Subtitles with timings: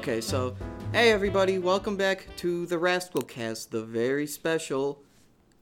[0.00, 0.56] Okay, so
[0.94, 5.02] hey everybody, welcome back to the Rascal Cast, the very special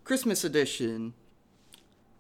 [0.05, 1.15] Christmas edition.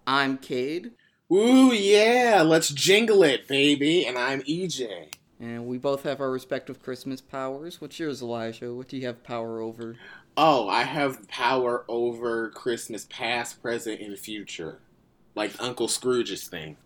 [0.04, 0.90] I'm Cade,
[1.32, 4.04] Ooh, yeah, let's jingle it, baby.
[4.04, 5.12] And I'm EJ.
[5.38, 7.80] and we both have our respective Christmas powers.
[7.80, 8.74] What's yours, Elijah?
[8.74, 9.94] What do you have power over?
[10.36, 14.80] Oh, I have power over Christmas past, present, and future.
[15.36, 16.78] Like Uncle Scrooge's thing.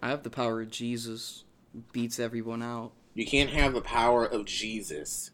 [0.00, 1.44] I have the power of Jesus,
[1.92, 2.92] beats everyone out.
[3.14, 5.30] You can't have the power of Jesus.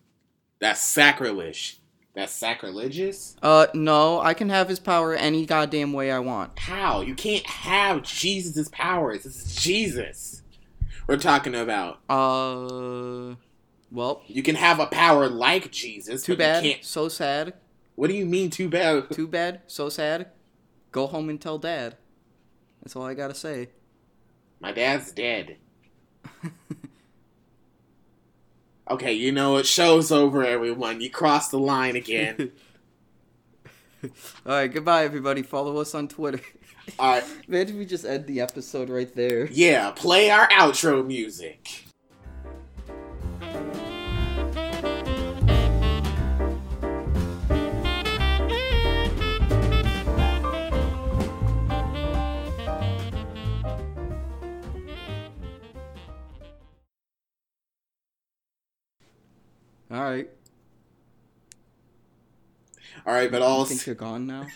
[0.61, 1.81] That's sacrilege.
[2.15, 3.37] That's sacrilegious?
[3.43, 6.59] Uh, no, I can have his power any goddamn way I want.
[6.59, 7.01] How?
[7.01, 9.25] You can't have Jesus' powers.
[9.25, 10.43] This is Jesus.
[11.09, 11.99] We're talking about.
[12.09, 13.35] Uh,
[13.91, 16.23] well, You can have a power like Jesus.
[16.23, 17.55] too but you bad, can't- so sad,
[17.97, 19.11] What do you mean, too bad?
[19.13, 20.29] too bad, so sad.
[20.93, 21.97] Go home and tell dad.
[22.81, 23.71] That's all I gotta say.
[24.61, 25.57] My dad's dead.
[28.91, 31.01] Okay, you know it Show's over, everyone.
[31.01, 32.53] You crossed the line again.
[34.05, 34.11] All
[34.45, 35.43] right, goodbye, everybody.
[35.43, 36.41] Follow us on Twitter.
[36.99, 39.47] All right, Imagine we just end the episode right there.
[39.47, 41.85] yeah, play our outro music.
[59.95, 60.29] All right.
[63.07, 64.47] All right, but all think they're gone now?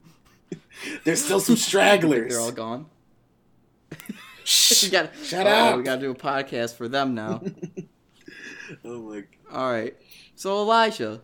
[1.04, 2.32] there's still some stragglers.
[2.32, 2.86] they're all gone.
[4.42, 5.76] Shh, we got shut oh, up.
[5.76, 7.40] We got to do a podcast for them now.
[8.84, 9.38] oh my.
[9.52, 9.96] all right.
[10.34, 11.20] So Elijah,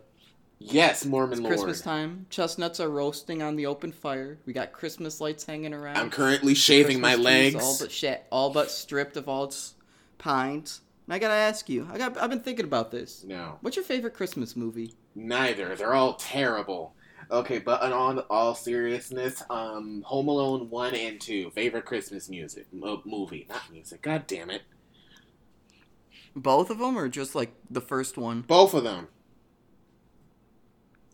[0.60, 1.54] Yes, Mormon it's Lord.
[1.54, 2.26] Christmas time.
[2.30, 4.38] Chestnuts are roasting on the open fire.
[4.46, 5.96] We got Christmas lights hanging around.
[5.96, 7.64] I'm currently shaving my Christmas tree's legs.
[7.64, 9.74] all but sha- all but stripped of all its
[10.18, 10.80] pines.
[11.12, 11.86] And I gotta ask you.
[11.92, 12.16] I got.
[12.16, 13.22] I've been thinking about this.
[13.22, 14.94] No, What's your favorite Christmas movie?
[15.14, 15.76] neither.
[15.76, 16.94] They're all terrible.
[17.30, 22.66] Okay, but in all, all seriousness, um, Home Alone one and two, favorite Christmas music
[22.72, 24.00] mo- movie, not music.
[24.00, 24.62] God damn it,
[26.34, 28.40] Both of them, or just like the first one?
[28.40, 29.08] both of them.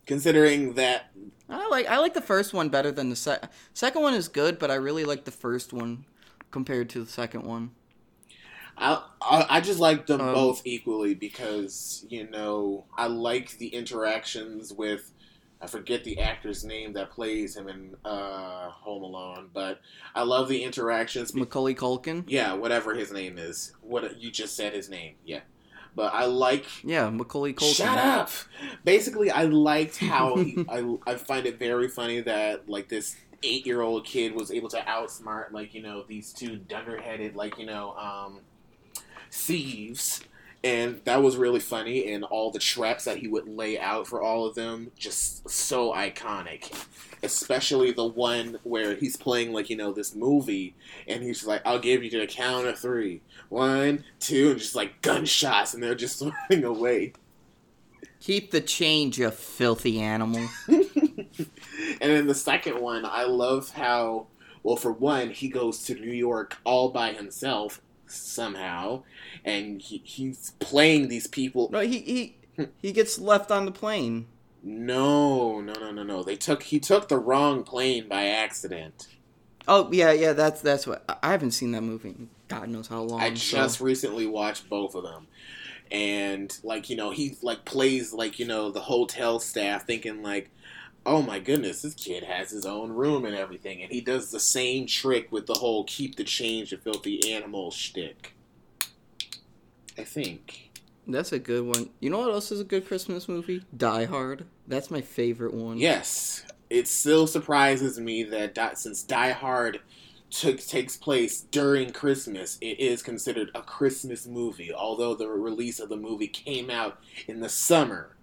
[0.05, 1.11] Considering that,
[1.49, 1.87] I like.
[1.87, 3.49] I like the first one better than the second.
[3.73, 6.05] Second one is good, but I really like the first one
[6.51, 7.71] compared to the second one.
[8.79, 13.67] I I, I just like them Um, both equally because you know I like the
[13.67, 15.11] interactions with.
[15.61, 19.81] I forget the actor's name that plays him in uh, Home Alone, but
[20.15, 21.33] I love the interactions.
[21.33, 22.23] be- Macaulay Culkin.
[22.27, 23.73] Yeah, whatever his name is.
[23.81, 25.15] What you just said his name.
[25.25, 25.41] Yeah.
[25.97, 27.75] But I like Yeah, Macaulay Culkin.
[27.75, 28.29] Shut up.
[28.85, 34.05] Basically, I liked how he, I I find it very funny that like this 8-year-old
[34.05, 38.39] kid was able to outsmart like, you know, these two dunderheaded like, you know, um
[39.31, 40.21] thieves.
[40.61, 44.21] And that was really funny and all the traps that he would lay out for
[44.21, 46.73] all of them just so iconic.
[47.23, 50.75] Especially the one where he's playing like, you know, this movie
[51.07, 53.21] and he's like, I'll give you to the count of three.
[53.47, 57.13] One, two, and just like gunshots, and they're just running away.
[58.19, 60.47] Keep the change, you filthy animal.
[60.67, 60.87] and
[61.99, 64.27] then the second one, I love how,
[64.61, 67.81] well, for one, he goes to New York all by himself
[68.11, 69.03] somehow,
[69.45, 71.69] and he, he's playing these people.
[71.71, 74.27] No, he he he gets left on the plane.
[74.61, 76.23] No, no, no, no, no.
[76.23, 79.07] They took he took the wrong plane by accident.
[79.67, 80.33] Oh yeah, yeah.
[80.33, 82.15] That's that's what I- haven't seen that movie.
[82.47, 83.21] God knows how long.
[83.21, 85.27] I so- just recently watched both of them.
[85.91, 90.51] And like, you know, he like plays like, you know, the hotel staff thinking like,
[91.09, 94.39] "Oh my goodness, this kid has his own room and everything." And he does the
[94.39, 98.33] same trick with the whole keep the change, you filthy animal shtick.
[99.97, 100.71] I think.
[101.07, 101.89] That's a good one.
[101.99, 103.63] You know what else is a good Christmas movie?
[103.75, 104.45] Die Hard.
[104.67, 105.77] That's my favorite one.
[105.77, 109.81] Yes, it still surprises me that since Die Hard
[110.29, 115.89] took takes place during Christmas, it is considered a Christmas movie, although the release of
[115.89, 118.15] the movie came out in the summer.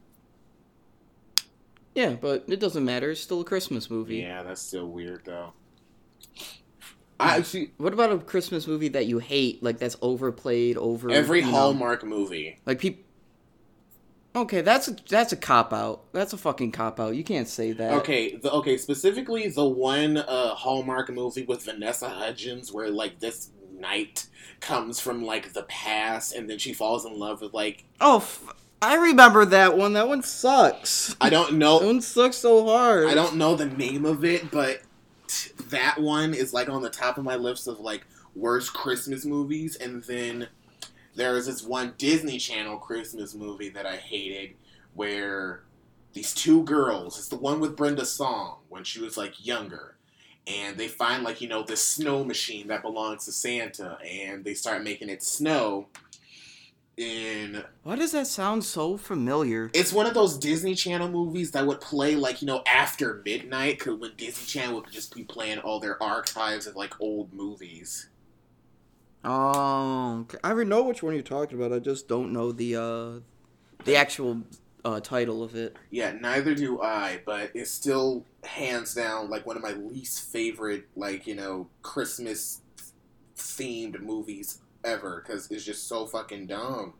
[1.96, 3.10] Yeah, but it doesn't matter.
[3.10, 4.18] It's still a Christmas movie.
[4.18, 5.54] Yeah, that's still weird though.
[7.18, 11.40] I actually What about a Christmas movie that you hate, like that's overplayed, over every
[11.40, 12.58] you know, Hallmark movie.
[12.66, 13.02] like people.
[14.36, 16.12] Okay, that's a that's a cop out.
[16.12, 17.14] That's a fucking cop out.
[17.16, 17.94] You can't say that.
[17.94, 23.48] Okay, the, okay, specifically the one uh, Hallmark movie with Vanessa Hudgens, where like this
[23.72, 24.26] knight
[24.60, 28.52] comes from like the past, and then she falls in love with like Oh, f-
[28.82, 29.94] I remember that one.
[29.94, 31.16] That one sucks.
[31.20, 31.78] I don't know.
[31.78, 33.06] That one sucks so hard.
[33.06, 34.82] I don't know the name of it, but
[35.26, 39.24] t- that one is like on the top of my list of like worst Christmas
[39.24, 40.48] movies, and then
[41.14, 44.54] there was this one Disney Channel Christmas movie that I hated
[44.94, 45.62] where
[46.12, 49.96] these two girls, it's the one with Brenda Song when she was like younger,
[50.46, 54.54] and they find like, you know, this snow machine that belongs to Santa and they
[54.54, 55.86] start making it snow
[56.96, 59.70] in Why does that sound so familiar?
[59.74, 63.78] it's one of those Disney Channel movies that would play like you know after midnight,
[63.78, 68.08] because when Disney Channel would just be playing all their archives of like old movies.
[69.24, 70.26] Oh.
[70.44, 71.72] I already know which one you're talking about.
[71.72, 74.42] I just don't know the uh, the actual
[74.84, 75.76] uh, title of it.
[75.90, 80.86] Yeah, neither do I, but it's still hands down like one of my least favorite
[80.94, 82.62] like you know Christmas
[83.36, 86.94] themed movies ever because it's just so fucking dumb.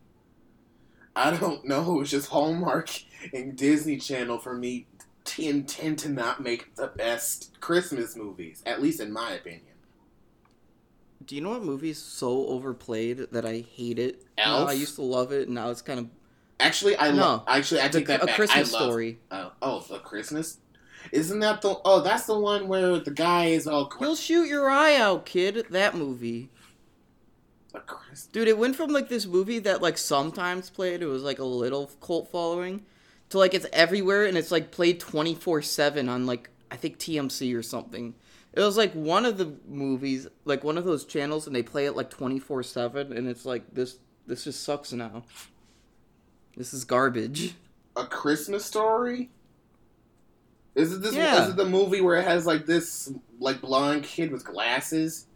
[1.15, 2.01] I don't know.
[2.03, 2.91] It's just Hallmark
[3.33, 4.87] and Disney Channel for me
[5.25, 9.63] t- tend to not make the best Christmas movies, at least in my opinion.
[11.25, 14.25] Do you know what movie's so overplayed that I hate it?
[14.39, 14.67] Elf?
[14.67, 16.07] No, I used to love it, and now it's kind of
[16.61, 17.17] Actually, I No.
[17.21, 17.45] love.
[17.49, 18.37] Actually, I take that a back.
[18.37, 19.19] Christmas love, story.
[19.31, 20.59] Oh, oh, a Christmas.
[21.13, 21.79] Isn't that the?
[21.85, 23.93] Oh, that's the one where the guy is all.
[23.99, 25.67] He'll shoot your eye out, kid.
[25.71, 26.49] That movie.
[28.33, 31.45] Dude, it went from like this movie that like sometimes played, it was like a
[31.45, 32.85] little cult following,
[33.31, 37.57] to like it's everywhere and it's like played 24 7 on like, I think TMC
[37.57, 38.15] or something.
[38.53, 41.87] It was like one of the movies, like one of those channels, and they play
[41.87, 45.25] it like 24 7, and it's like, this this just sucks now.
[46.57, 47.55] This is garbage.
[47.97, 49.31] A Christmas story.
[50.75, 51.15] Is it this?
[51.15, 51.43] Yeah.
[51.43, 55.27] Is it the movie where it has like this like blonde kid with glasses?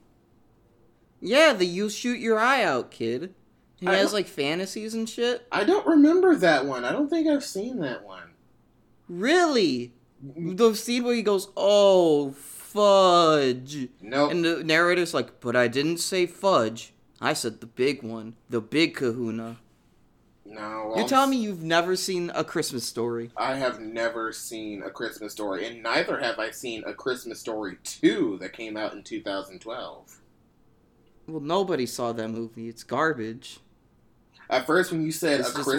[1.21, 3.35] Yeah, the you shoot your eye out, kid.
[3.77, 5.47] He I has like fantasies and shit.
[5.51, 6.85] I don't remember that one.
[6.85, 8.31] I don't think I've seen that one.
[9.09, 9.93] Really?
[10.23, 13.89] The scene where he goes, oh, fudge.
[14.03, 14.31] Nope.
[14.31, 16.93] And the narrator's like, but I didn't say fudge.
[17.21, 19.59] I said the big one, the big kahuna.
[20.45, 20.93] no.
[20.95, 23.31] You're I'm telling me you've never seen a Christmas story?
[23.37, 27.79] I have never seen a Christmas story, and neither have I seen a Christmas story
[27.85, 30.20] two that came out in 2012.
[31.31, 32.69] Well, nobody saw that movie.
[32.69, 33.61] It's garbage.
[34.49, 35.79] At first, when you said It's a Chris,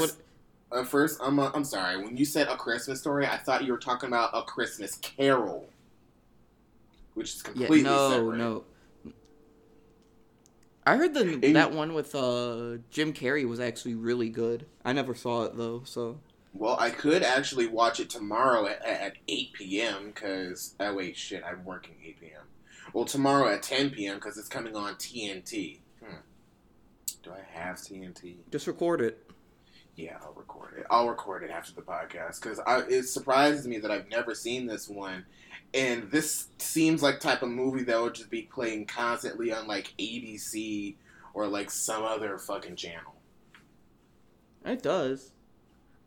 [0.70, 1.98] what- at first, I'm uh, I'm sorry.
[2.02, 5.68] When you said a Christmas story, I thought you were talking about a Christmas Carol,
[7.14, 8.38] which is Yeah, completely no, separate.
[8.38, 8.64] no.
[10.86, 14.66] I heard the And- that one with uh Jim Carrey was actually really good.
[14.86, 16.20] I never saw it though, so
[16.54, 20.06] Well, I could actually watch it tomorrow at, at 8 p.m.
[20.08, 22.44] because oh wait, shit, I'm working 8 p.m.
[22.94, 24.16] Well, tomorrow at 10 p.m.
[24.16, 25.80] because it's coming on TNT.
[26.04, 26.16] Hmm.
[27.24, 28.36] Do I have TNT?
[28.52, 29.30] just record it.
[29.96, 30.86] Yeah, I'll record it.
[30.90, 32.60] I'll record it after the podcast because
[32.90, 35.26] it surprises me that I've never seen this one,
[35.74, 39.94] and this seems like type of movie that would just be playing constantly on like
[40.00, 40.96] ABC
[41.34, 43.16] or like some other fucking channel.
[44.66, 45.32] It does.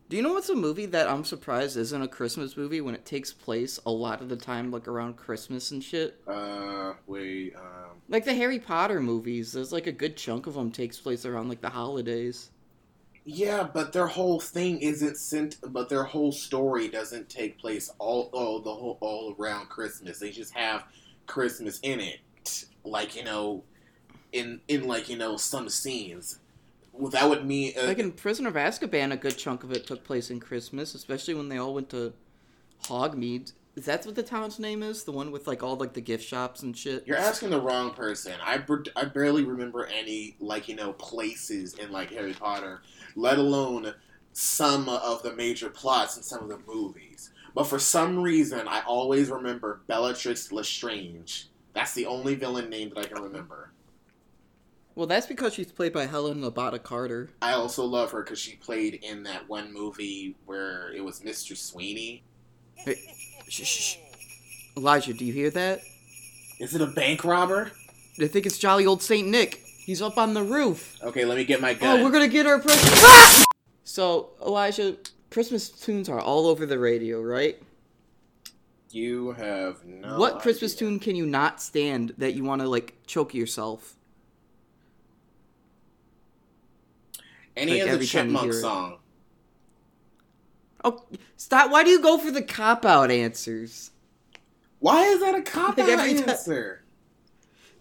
[0.08, 3.04] Do you know what's a movie that I'm surprised isn't a Christmas movie when it
[3.04, 6.20] takes place a lot of the time like around Christmas and shit?
[6.26, 10.70] Uh, wait, um, Like the Harry Potter movies, there's like a good chunk of them
[10.73, 12.50] takes place around like the holidays.
[13.25, 15.56] yeah, but their whole thing isn't sent.
[15.66, 20.18] But their whole story doesn't take place all all the whole all around Christmas.
[20.18, 20.84] They just have
[21.26, 22.20] Christmas in it,
[22.84, 23.64] like you know,
[24.32, 26.40] in in like you know some scenes.
[26.96, 29.86] Well, that would mean uh, Like in Prisoner of Azkaban, a good chunk of it
[29.86, 32.12] took place in Christmas, especially when they all went to
[32.84, 33.52] Hogsmeade.
[33.76, 35.02] Is that what the town's name is?
[35.02, 37.04] The one with like all like the gift shops and shit.
[37.06, 38.34] You're asking the wrong person.
[38.40, 38.62] I,
[38.94, 42.82] I barely remember any like you know places in like Harry Potter,
[43.16, 43.94] let alone
[44.32, 47.30] some of the major plots in some of the movies.
[47.54, 51.48] But for some reason, I always remember Bellatrix Lestrange.
[51.72, 53.72] That's the only villain name that I can remember.
[54.94, 57.30] Well, that's because she's played by Helen Labata Carter.
[57.42, 61.56] I also love her because she played in that one movie where it was Mr.
[61.56, 62.22] Sweeney.
[62.86, 62.94] Shh,
[63.48, 63.96] shh, shh.
[64.76, 65.80] Elijah, do you hear that?
[66.60, 67.72] Is it a bank robber?
[68.20, 69.60] I think it's jolly old Saint Nick.
[69.84, 70.96] He's up on the roof.
[71.02, 72.00] Okay, let me get my oh, gun.
[72.00, 72.92] Oh, we're gonna get our present.
[73.04, 73.44] Ah!
[73.82, 74.96] So, Elijah,
[75.30, 77.60] Christmas tunes are all over the radio, right?
[78.90, 80.18] You have no.
[80.18, 83.96] what Christmas tune can you not stand that you want to like choke yourself?
[87.56, 88.99] Any like, of the every Chipmunk song.
[90.84, 91.04] Oh,
[91.37, 91.70] stop!
[91.70, 93.90] Why do you go for the cop out answers?
[94.80, 96.82] Why is that a cop out ti- answer?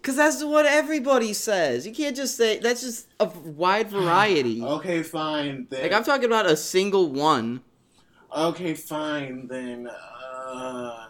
[0.02, 1.88] Cause that's what everybody says.
[1.88, 4.62] You can't just say that's just a wide variety.
[4.62, 5.82] Okay, fine then.
[5.82, 7.62] Like I'm talking about a single one.
[8.36, 9.88] okay, fine then.
[9.88, 11.08] Uh,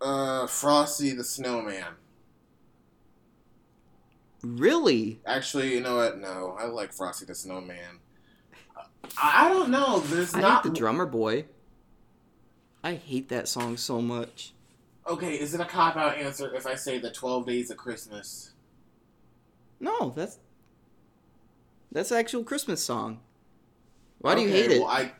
[0.00, 1.84] uh, Frosty the Snowman.
[4.54, 5.20] Really?
[5.26, 6.18] Actually, you know what?
[6.18, 8.00] No, I like Frosty the Snowman.
[9.20, 10.00] I don't know.
[10.00, 11.46] There's I not hate the drummer boy.
[12.82, 14.52] I hate that song so much.
[15.06, 18.52] Okay, is it a cop out answer if I say the Twelve Days of Christmas?
[19.80, 20.38] No, that's
[21.92, 23.20] that's actual Christmas song.
[24.18, 24.82] Why do you Okay, hate it?
[24.82, 25.12] I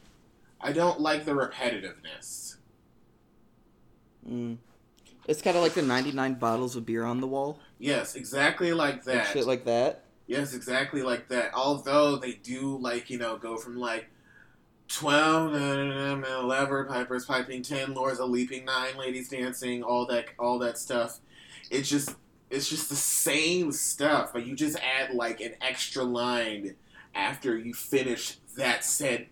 [0.61, 2.57] I don't like the repetitiveness.
[4.29, 4.59] Mm.
[5.27, 7.59] It's kind of like the 99 bottles of beer on the wall.
[7.79, 9.29] Yes, exactly like that.
[9.29, 10.05] shit like that.
[10.27, 11.53] Yes, exactly like that.
[11.55, 14.11] Although they do like you know go from like
[14.89, 20.59] twelve, uh, lever pipers piping, ten lords a leaping, nine ladies dancing, all that all
[20.59, 21.21] that stuff.
[21.71, 22.15] It's just
[22.51, 26.75] it's just the same stuff, but you just add like an extra line
[27.15, 29.27] after you finish that said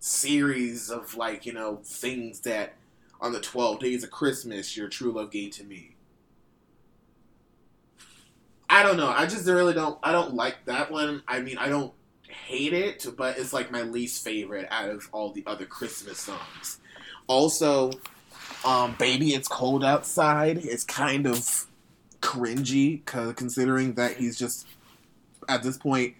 [0.00, 2.74] series of like you know things that
[3.20, 5.96] on the twelve days of Christmas your true love gave to me.
[8.70, 9.08] I don't know.
[9.08, 9.98] I just really don't.
[10.02, 11.22] I don't like that one.
[11.26, 11.92] I mean, I don't
[12.28, 16.80] hate it, but it's like my least favorite out of all the other Christmas songs.
[17.26, 17.90] Also,
[18.64, 21.66] um, "Baby It's Cold Outside" is kind of
[22.20, 24.66] cringy, considering that he's just
[25.48, 26.14] at this point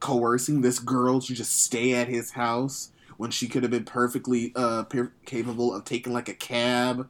[0.00, 2.90] coercing this girl to just stay at his house
[3.20, 7.06] when she could have been perfectly uh, per- capable of taking like a cab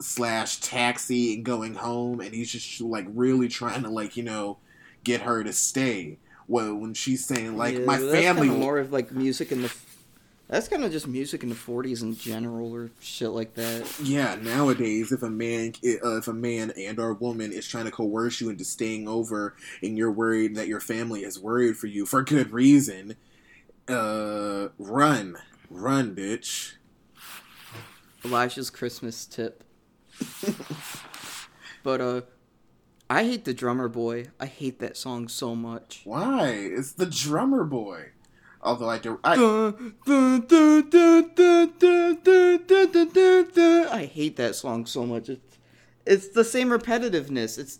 [0.00, 4.56] slash taxi and going home and he's just like really trying to like you know
[5.04, 6.16] get her to stay
[6.46, 9.74] well when she's saying like Yeah, my family more of like music in the.
[10.48, 13.86] That's kind of just music in the 40s in general or shit like that.
[14.02, 17.90] yeah nowadays if a man uh, if a man and or woman is trying to
[17.90, 22.06] coerce you into staying over and you're worried that your family is worried for you
[22.06, 23.14] for good reason
[23.88, 25.38] uh, run,
[25.70, 26.74] run, bitch.
[28.22, 29.64] Elijah's Christmas tip.
[31.82, 32.20] but uh,
[33.08, 34.26] I hate the drummer boy.
[34.38, 36.02] I hate that song so much.
[36.04, 36.50] Why?
[36.50, 38.10] It's the drummer boy.
[38.60, 39.34] Although I do, I,
[43.90, 45.28] I hate that song so much.
[45.30, 45.58] It's,
[46.04, 47.58] it's the same repetitiveness.
[47.58, 47.78] It's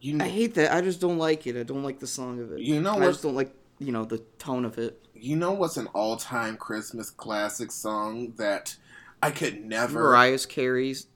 [0.00, 0.72] you know I hate that.
[0.72, 1.56] I just don't like it.
[1.56, 2.60] I don't like the song of it.
[2.60, 5.04] You know I just don't like you know the tone of it.
[5.14, 8.76] You know what's an all-time Christmas classic song that
[9.22, 10.00] I could never.
[10.00, 11.06] Mariah Carey's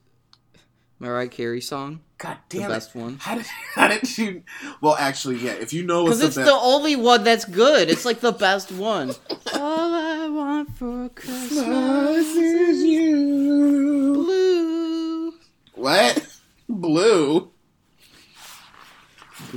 [0.99, 2.73] Mariah Carey song, God the damn it!
[2.73, 3.17] best one.
[3.19, 4.43] How did how did you?
[4.81, 5.53] Well, actually, yeah.
[5.53, 7.89] If you know what's Because the it's the only one that's good.
[7.89, 9.09] It's like the best one.
[9.53, 14.13] All I want for Christmas is you.
[14.13, 15.33] blue.
[15.75, 16.27] What?
[16.69, 17.51] Blue.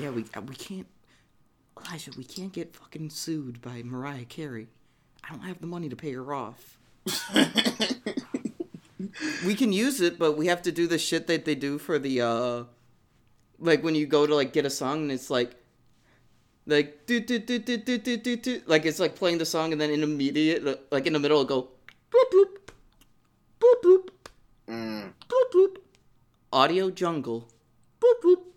[0.00, 0.86] Yeah, we uh, we can't.
[1.78, 4.68] Elijah, we can't get fucking sued by Mariah Carey.
[5.24, 6.78] I don't have the money to pay her off.
[9.46, 12.00] We can use it, but we have to do the shit that they do for
[12.00, 12.64] the uh,
[13.60, 15.54] like when you go to like get a song and it's like.
[16.66, 19.72] Like do do do do do do do do like it's like playing the song
[19.72, 21.68] and then in immediate like in the middle it'll go
[22.10, 22.58] boop boop
[23.58, 24.08] boop boop
[24.68, 25.12] Mm.
[25.30, 25.76] boop boop
[26.52, 27.48] audio jungle
[28.02, 28.47] boop boop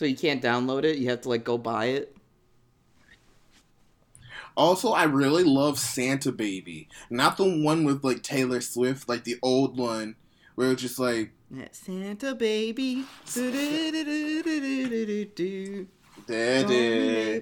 [0.00, 0.96] so you can't download it?
[0.96, 2.16] You have to like go buy it?
[4.56, 9.36] Also, I really love Santa Baby, not the one with like Taylor Swift, like the
[9.42, 10.16] old one
[10.54, 11.32] where it's just like
[11.72, 13.04] santa baby.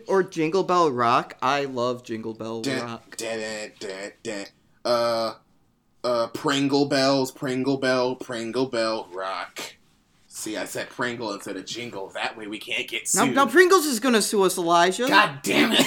[0.08, 1.36] Or jingle bell rock.
[1.40, 3.16] I love jingle bell rock.
[3.18, 4.44] da da da da.
[4.84, 5.34] Uh,
[6.02, 9.77] uh, Pringle bells, Pringle bell, Pringle bell, rock.
[10.38, 12.10] See, I said Pringle instead of jingle.
[12.10, 13.34] That way we can't get now, sued.
[13.34, 15.84] now pringles is gonna sue us elijah God damn it!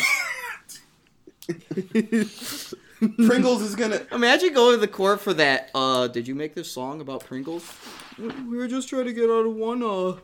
[3.26, 4.06] Pringles is gonna.
[4.12, 5.72] Imagine going to the court for that.
[5.74, 7.74] Uh, did you make this song about Pringles?
[8.20, 10.18] We were just trying to get out of one uh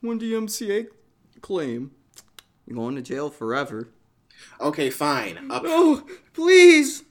[0.00, 0.86] one DMCA
[1.40, 1.90] claim.
[2.68, 3.88] You're going to jail forever.
[4.60, 5.50] Okay, fine.
[5.50, 5.64] Up.
[5.64, 7.02] No, please.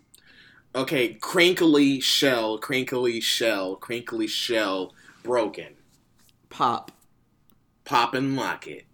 [0.73, 5.75] Okay, crinkly shell, crinkly shell, crinkly shell, broken.
[6.55, 6.89] Pop.
[7.83, 8.85] Pop and lock it.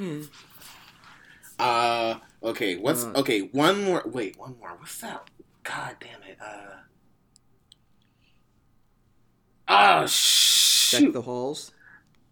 [1.60, 3.12] uh, okay, what's Uh.
[3.14, 3.42] okay?
[3.52, 4.02] One more.
[4.04, 4.70] Wait, one more.
[4.76, 5.30] What's that?
[5.62, 6.38] God damn it.
[6.40, 6.74] Uh.
[9.68, 11.04] Oh shoot!
[11.04, 11.70] Deck the halls.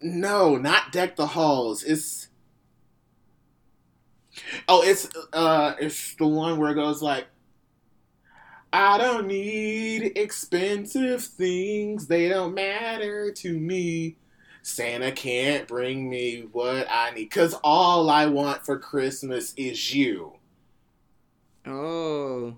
[0.03, 1.85] No, not deck the halls.
[1.85, 2.27] It's
[4.67, 7.27] oh, it's uh, it's the one where it goes like,
[8.75, 12.09] I don't need expensive things.
[12.09, 14.17] They don't matter to me.
[14.63, 20.33] Santa can't bring me what I need, cause all I want for Christmas is you.
[21.65, 22.57] Oh.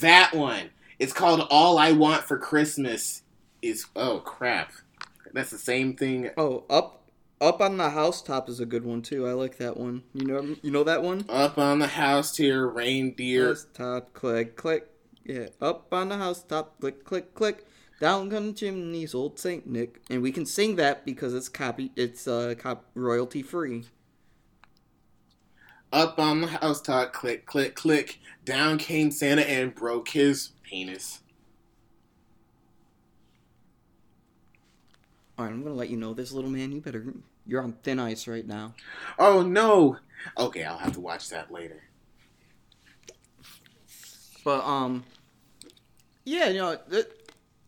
[0.00, 0.70] That one.
[0.98, 3.22] It's called All I Want for Christmas
[3.62, 4.72] is oh crap.
[5.32, 6.30] That's the same thing.
[6.36, 7.04] Oh, up
[7.40, 9.28] up on the housetop is a good one too.
[9.28, 10.02] I like that one.
[10.12, 11.24] You know you know that one?
[11.28, 13.48] Up on the house tier, reindeer.
[13.48, 14.90] Housetop, click, click.
[15.28, 17.66] Yeah, up on the housetop, click, click, click.
[17.98, 21.90] Down come the chimneys, old Saint Nick, and we can sing that because it's copy,
[21.96, 23.86] it's uh, cop royalty free.
[25.92, 28.20] Up on the housetop, click, click, click.
[28.44, 31.22] Down came Santa and broke his penis.
[35.36, 36.70] All right, I'm gonna let you know this, little man.
[36.70, 37.14] You better,
[37.46, 38.74] you're on thin ice right now.
[39.18, 39.96] Oh no!
[40.38, 41.82] Okay, I'll have to watch that later.
[44.44, 45.02] But um,
[46.26, 47.06] yeah, you know, th-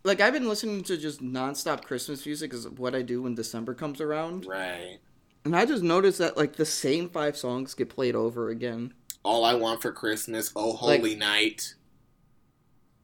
[0.05, 3.73] like I've been listening to just nonstop Christmas music is what I do when December
[3.75, 4.99] comes around, Right.
[5.47, 8.93] and I just noticed that like the same five songs get played over again.
[9.25, 11.75] All I want for Christmas, oh holy night.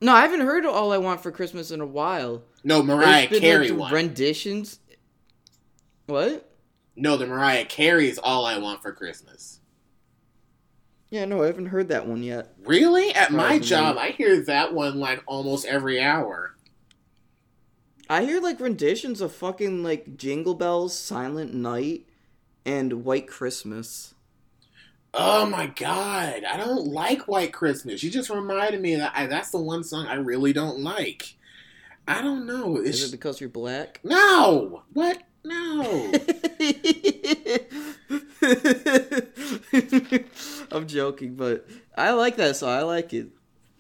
[0.01, 2.43] No, I haven't heard "All I Want for Christmas" in a while.
[2.63, 3.93] No, Mariah been, Carey like, one.
[3.93, 4.79] renditions.
[6.07, 6.51] What?
[6.97, 9.61] no, the Mariah Carey's all I want for Christmas.
[11.15, 12.55] Yeah, no, I haven't heard that one yet.
[12.65, 13.15] Really?
[13.15, 16.57] At my job, I hear that one like almost every hour.
[18.11, 22.09] I hear like renditions of fucking like Jingle Bells, Silent Night,
[22.67, 24.15] and White Christmas.
[25.15, 28.03] Oh my god, I don't like White Christmas.
[28.03, 31.37] You just reminded me that I, that's the one song I really don't like.
[32.09, 32.79] I don't know.
[32.79, 34.01] It's Is it because you're black?
[34.03, 34.83] no.
[34.93, 35.23] What?
[35.45, 36.13] No.
[40.75, 41.67] I'm joking, but
[41.97, 42.71] I like that song.
[42.71, 43.29] I like it.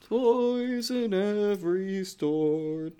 [0.08, 2.90] Toys in every store.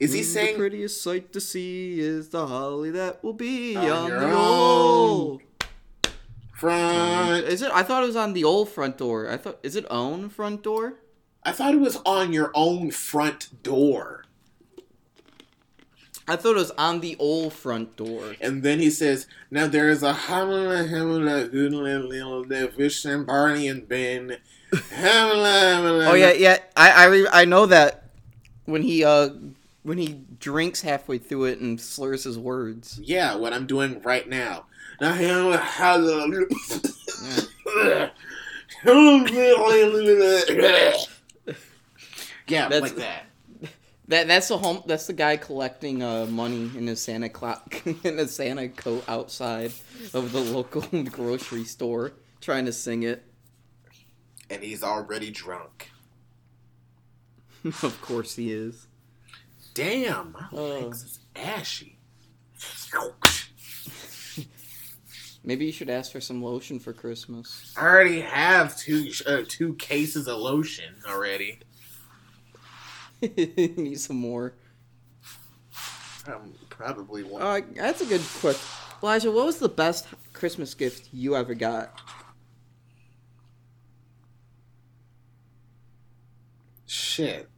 [0.00, 3.90] Is he saying The prettiest sight to see is the holly that will be On
[3.90, 4.32] on, the own.
[4.32, 5.42] old.
[6.54, 7.44] Front.
[7.46, 7.70] Is it?
[7.72, 9.28] I thought it was on the old front door.
[9.30, 9.58] I thought.
[9.62, 10.94] Is it own front door?
[11.42, 14.24] I thought it was on your own front door.
[16.30, 18.34] I thought it was on the old front door.
[18.40, 23.88] And then he says, "Now there is a Hamala Hamala Hoodlin Fish and Barney and
[23.88, 24.36] Ben."
[24.92, 26.58] Oh yeah, yeah.
[26.76, 28.04] I I, I know that
[28.66, 29.30] when he uh
[29.82, 33.00] when he drinks halfway through it and slurs his words.
[33.02, 34.66] Yeah, what I'm doing right now.
[35.00, 35.14] Now.
[42.46, 43.29] Yeah, That's- like that.
[44.10, 44.82] That that's the home.
[44.86, 49.72] That's the guy collecting uh money in his Santa clock in a Santa coat outside
[50.12, 53.22] of the local grocery store, trying to sing it.
[54.50, 55.92] And he's already drunk.
[57.64, 58.88] of course he is.
[59.74, 60.64] Damn, my Oh.
[60.80, 61.96] legs is ashy.
[65.44, 67.72] Maybe you should ask for some lotion for Christmas.
[67.76, 71.60] I already have two uh, two cases of lotion already.
[73.76, 74.54] Need some more.
[76.26, 77.42] Um, probably one.
[77.42, 78.66] Uh, that's a good question.
[79.02, 81.98] Elijah, what was the best Christmas gift you ever got?
[86.86, 87.48] Shit.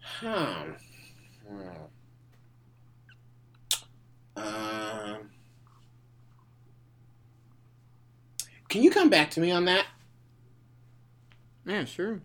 [0.00, 0.64] Huh.
[4.36, 5.30] Um.
[8.68, 9.86] Can you come back to me on that?
[11.66, 12.20] Yeah, sure.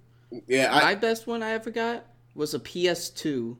[0.47, 0.81] Yeah, I.
[0.83, 3.57] My best one I ever got was a PS2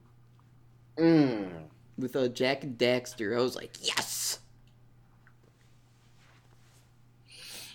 [0.98, 1.50] Mm.
[1.98, 3.38] with a Jak and Daxter.
[3.38, 4.40] I was like, yes.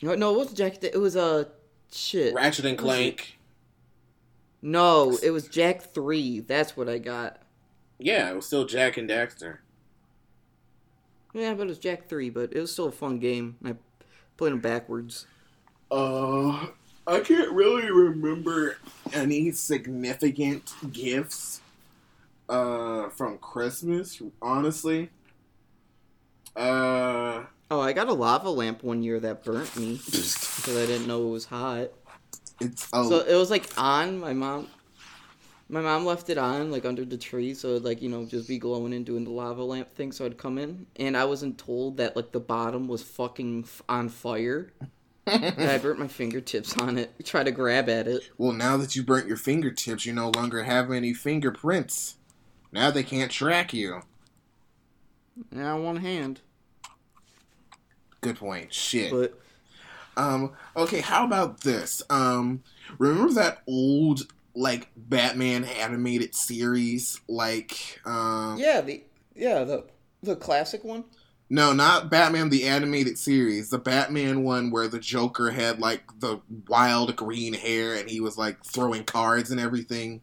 [0.02, 0.80] No, no, it wasn't Jak.
[0.80, 1.48] Da- It was a
[1.92, 2.34] shit.
[2.34, 3.38] Ratchet and Clank.
[4.62, 6.40] No, it was Jak Three.
[6.40, 7.42] That's what I got.
[7.98, 9.58] Yeah, it was still Jak and Daxter.
[11.34, 12.30] Yeah, but it was Jak Three.
[12.30, 13.56] But it was still a fun game.
[13.64, 13.74] I
[14.36, 15.26] played them backwards.
[15.90, 16.68] Uh,
[17.10, 18.78] I can't really remember
[19.12, 21.60] any significant gifts
[22.48, 25.10] uh from Christmas, honestly.
[26.56, 31.06] Uh Oh, I got a lava lamp one year that burnt me because I didn't
[31.06, 31.90] know it was hot.
[32.60, 34.68] it's oh So it was like on my mom.
[35.68, 38.48] My mom left it on like under the tree, so it'd, like you know just
[38.48, 40.10] be glowing and doing the lava lamp thing.
[40.12, 43.82] So I'd come in, and I wasn't told that like the bottom was fucking f-
[43.88, 44.72] on fire.
[45.26, 47.12] I burnt my fingertips on it.
[47.24, 48.28] Try to grab at it.
[48.38, 52.16] well now that you burnt your fingertips, you no longer have any fingerprints.
[52.72, 54.02] Now they can't track you.
[55.54, 56.40] Yeah, one hand.
[58.20, 58.72] Good point.
[58.72, 59.10] Shit.
[59.10, 59.38] But
[60.16, 62.02] Um, okay, how about this?
[62.10, 62.62] Um,
[62.98, 64.22] remember that old
[64.54, 67.20] like Batman animated series?
[67.28, 69.02] Like, um, yeah, the
[69.34, 69.84] yeah the
[70.22, 71.04] the classic one.
[71.50, 73.70] No, not Batman the animated series.
[73.70, 78.38] The Batman one where the Joker had like the wild green hair and he was
[78.38, 80.22] like throwing cards and everything.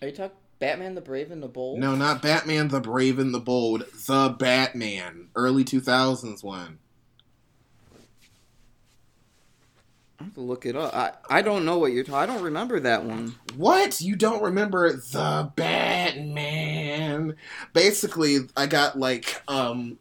[0.00, 1.78] Are you talking Batman the Brave and the Bold?
[1.78, 3.84] No, not Batman the Brave and the Bold.
[4.06, 6.78] The Batman, early two thousands one.
[10.20, 10.94] I have to look it up.
[10.94, 12.18] I, I don't know what you're talking.
[12.20, 13.34] I don't remember that one.
[13.56, 14.02] What?
[14.02, 17.36] You don't remember the Batman?
[17.72, 19.98] Basically, I got like um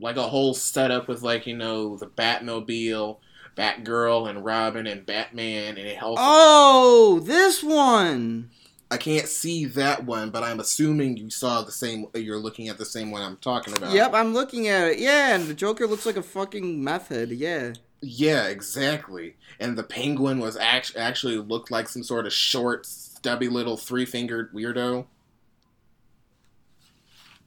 [0.00, 3.18] like a whole setup with like, you know, the Batmobile,
[3.56, 6.20] Batgirl and Robin and Batman and it helps.
[6.22, 8.50] Oh, this one.
[8.90, 12.78] I can't see that one, but I'm assuming you saw the same you're looking at
[12.78, 13.92] the same one I'm talking about.
[13.92, 14.98] Yep, I'm looking at it.
[15.00, 17.32] Yeah, and the Joker looks like a fucking method.
[17.32, 17.72] Yeah.
[18.00, 19.36] Yeah, exactly.
[19.58, 24.04] And the penguin was act- actually looked like some sort of short, stubby little three
[24.04, 25.06] fingered weirdo.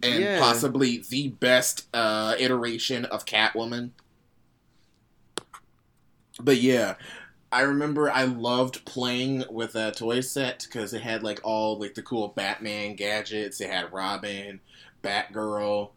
[0.03, 0.39] And Yeah.
[0.39, 3.91] possibly the best uh, iteration of Catwoman.
[6.39, 6.95] But yeah,
[7.51, 11.95] I remember I loved playing with a toy set because it had like all like
[11.95, 13.61] the cool Batman gadgets.
[13.61, 14.59] It had Robin,
[15.03, 15.91] Batgirl,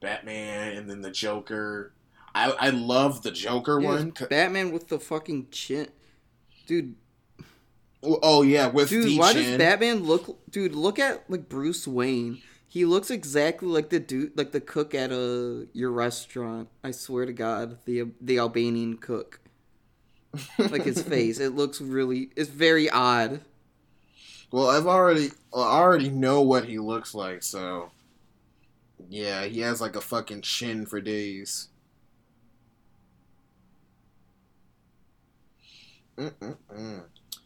[0.00, 1.92] Batman, and then the Joker.
[2.34, 4.10] I I love the Joker Yeah, one.
[4.30, 5.88] Batman with the fucking chin.
[6.66, 6.94] Dude,
[8.02, 9.42] Oh yeah, with dude, the why chin.
[9.50, 12.42] does Batman look dude, look at like Bruce Wayne.
[12.66, 16.68] He looks exactly like the dude like the cook at a your restaurant.
[16.82, 19.40] I swear to god, the the Albanian cook.
[20.58, 21.38] Like his face.
[21.38, 23.42] It looks really it's very odd.
[24.50, 27.90] well, I've already I already know what he looks like, so
[29.08, 31.68] yeah, he has like a fucking chin for days.
[36.18, 37.04] Mm-mm-mm.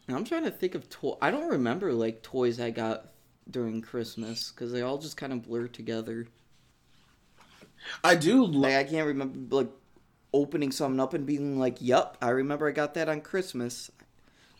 [0.09, 1.15] I'm trying to think of toy.
[1.21, 3.13] I don't remember like toys I got
[3.49, 6.27] during Christmas because they all just kind of blur together.
[8.03, 8.43] I do.
[8.45, 9.69] Lo- Like I can't remember like
[10.33, 13.91] opening something up and being like, "Yup, I remember I got that on Christmas."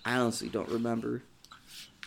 [0.06, 1.24] I honestly don't remember.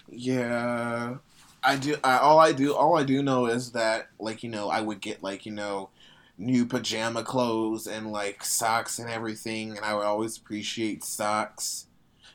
[0.08, 1.16] Yeah,
[1.62, 1.96] I do.
[2.02, 5.00] I, all I do, all I do know is that, like, you know, I would
[5.00, 5.90] get like, you know,
[6.38, 11.86] new pajama clothes and like socks and everything, and I would always appreciate socks.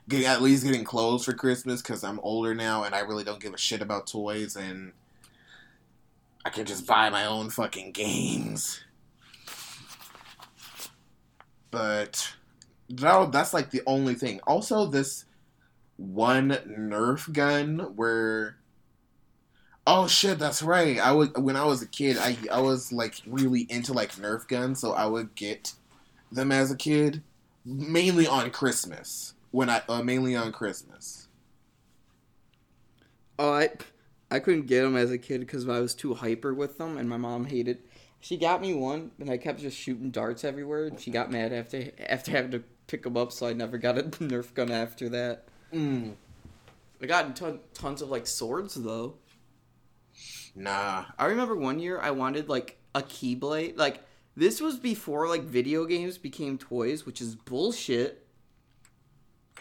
[0.07, 3.39] Getting at least getting clothes for Christmas because I'm older now and I really don't
[3.39, 4.91] give a shit about toys and
[6.45, 8.81] I can just buy my own fucking games.
[11.71, 12.35] But
[12.89, 14.39] that, that's like the only thing.
[14.45, 15.25] Also, this
[15.97, 18.57] one Nerf gun where
[19.87, 23.21] oh shit that's right I would when I was a kid I I was like
[23.25, 25.73] really into like Nerf guns so I would get
[26.31, 27.21] them as a kid
[27.63, 31.27] mainly on Christmas when I uh, mainly on Christmas
[33.37, 33.69] Oh, I
[34.31, 37.09] I couldn't get them as a kid because I was too hyper with them, and
[37.09, 37.83] my mom hated.
[38.19, 40.85] She got me one, and I kept just shooting darts everywhere.
[40.87, 43.97] And she got mad after after having to pick them up, so I never got
[43.97, 45.45] a Nerf gun after that.
[45.73, 46.15] mm,
[47.01, 49.15] I got ton, tons of like swords though.
[50.55, 53.77] nah I remember one year I wanted like a keyblade.
[53.77, 54.01] Like
[54.35, 58.24] this was before like video games became toys, which is bullshit.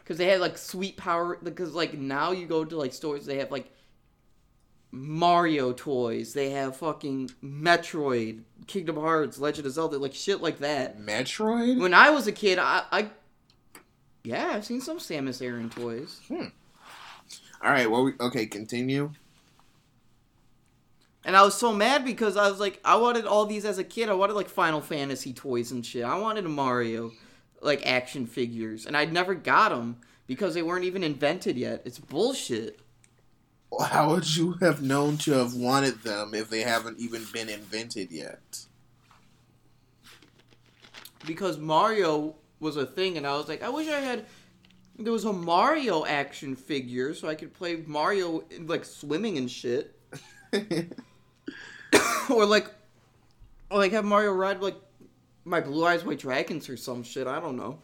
[0.04, 1.38] Because they had like sweet power.
[1.42, 3.70] Because like now you go to like stores, they have like
[4.92, 6.34] Mario toys.
[6.34, 11.00] They have fucking Metroid, Kingdom Hearts, Legend of Zelda, like shit like that.
[11.00, 13.08] Metroid When I was a kid, I, I
[14.22, 16.20] yeah, I've seen some Samus Aran toys.
[16.28, 16.46] Hmm.
[17.62, 19.10] All right well we, okay continue
[21.24, 23.84] And I was so mad because I was like, I wanted all these as a
[23.84, 24.10] kid.
[24.10, 26.04] I wanted like Final Fantasy toys and shit.
[26.04, 27.12] I wanted a Mario,
[27.64, 29.96] like action figures, and I'd never got them
[30.26, 31.82] because they weren't even invented yet.
[31.84, 32.80] It's bullshit.
[33.80, 38.12] how would you have known to have wanted them if they haven't even been invented
[38.12, 38.66] yet
[41.26, 44.26] Because Mario was a thing, and I was like, I wish I had.
[44.96, 49.98] There was a Mario action figure so I could play Mario like swimming and shit,
[52.30, 52.70] or like,
[53.70, 54.76] or like have Mario ride like
[55.44, 57.26] my Blue Eyes White Dragons or some shit.
[57.26, 57.78] I don't know.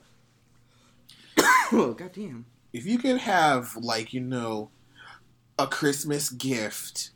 [1.73, 2.47] oh goddamn.
[2.73, 4.71] if you could have like you know
[5.59, 7.11] a christmas gift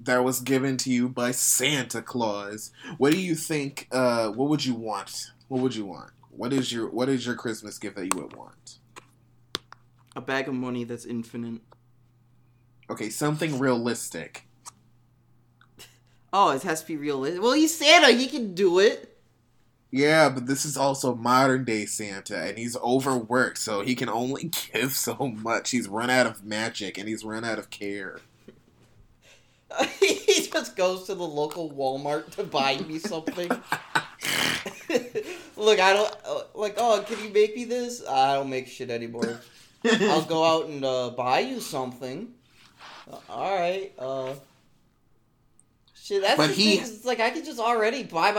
[0.00, 4.64] that was given to you by santa claus what do you think uh what would
[4.64, 8.04] you want what would you want what is your what is your christmas gift that
[8.04, 8.78] you would want
[10.16, 11.60] A bag of money that's infinite.
[12.90, 14.46] okay something realistic
[16.36, 17.40] Oh, it has to be realistic.
[17.40, 18.10] Well, he's Santa.
[18.10, 19.13] He can do it.
[19.94, 24.44] Yeah but this is also modern day santa and he's overworked so he can only
[24.72, 28.18] give so much he's run out of magic and he's run out of care
[30.00, 33.48] he just goes to the local Walmart to buy me something.
[35.56, 36.74] Look, I don't uh, like.
[36.76, 38.06] Oh, can you make me this?
[38.06, 39.40] I don't make shit anymore.
[39.84, 42.28] I'll go out and uh, buy you something.
[43.10, 43.92] Uh, all right.
[43.98, 44.34] Uh.
[45.94, 48.30] Shit, that's But the he- thing, It's like I could just already buy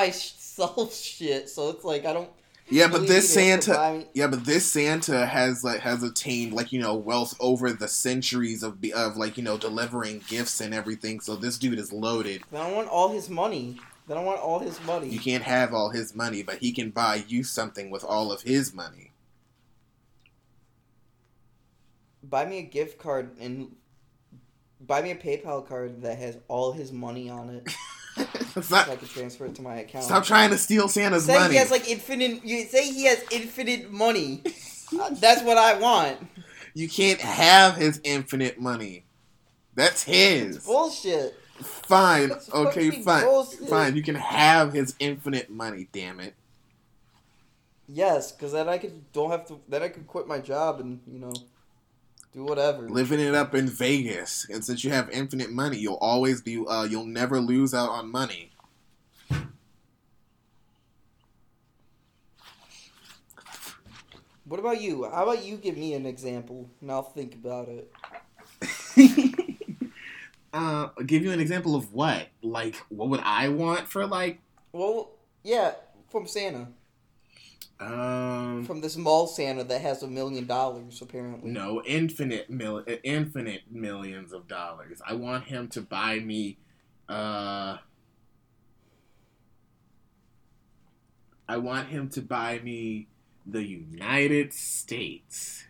[0.58, 2.30] myself shit, so it's like I don't.
[2.68, 6.54] Yeah, but this need him to Santa, yeah, but this Santa has like has attained
[6.54, 10.62] like you know wealth over the centuries of be- of like you know delivering gifts
[10.62, 11.20] and everything.
[11.20, 12.42] So this dude is loaded.
[12.52, 13.80] Then I want all his money.
[14.08, 15.10] Then I want all his money.
[15.10, 18.42] You can't have all his money, but he can buy you something with all of
[18.42, 19.12] his money.
[22.30, 23.76] buy me a gift card and
[24.82, 27.68] buy me a PayPal card that has all his money on it,
[28.56, 30.06] so stop, I can transfer it to my account.
[30.06, 31.54] stop trying to steal Santa's say money.
[31.54, 32.44] he has like infinite.
[32.44, 34.42] You say he has infinite money.
[35.00, 36.18] Uh, that's what I want.
[36.74, 39.06] you can't have his infinite money.
[39.76, 40.60] That's his.
[40.66, 41.36] Bullshit.
[41.62, 42.30] Fine.
[42.30, 43.24] That's Okay, fine.
[43.26, 43.68] bullshit.
[43.68, 43.96] Fine.
[43.96, 45.88] You can have his infinite money.
[45.92, 46.34] Damn it.
[47.88, 49.60] Yes, because then I could don't have to.
[49.68, 51.34] Then I could quit my job and you know
[52.36, 52.90] do whatever.
[52.90, 54.46] living it up in Vegas.
[54.50, 58.12] And since you have infinite money, you'll always be uh, you'll never lose out on
[58.12, 58.52] money.
[64.44, 65.10] What about you?
[65.10, 67.92] How about you give me an example and I'll think about it.
[70.54, 72.28] uh, give you an example of what?
[72.44, 74.40] Like, what would I want for like?
[74.72, 75.12] Well,
[75.44, 75.72] yeah,
[76.10, 76.68] from Santa,
[77.78, 81.52] Um, from this mall Santa that has a million dollars apparently.
[81.52, 85.02] no, infinite mil, infinite millions of dollars.
[85.06, 86.58] I want him to buy me.
[87.10, 87.78] Uh,
[91.48, 93.08] I want him to buy me
[93.46, 95.66] the United States.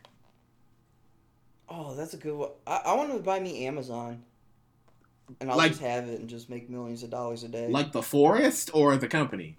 [1.68, 2.52] Oh, that's a good one.
[2.66, 4.24] I, I want to buy me Amazon,
[5.42, 7.68] and I'll Like- just have it and just make millions of dollars a day.
[7.68, 9.58] Like the forest or the company?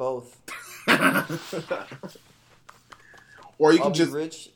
[0.00, 0.40] Both.
[3.58, 4.48] or you I'll could be just rich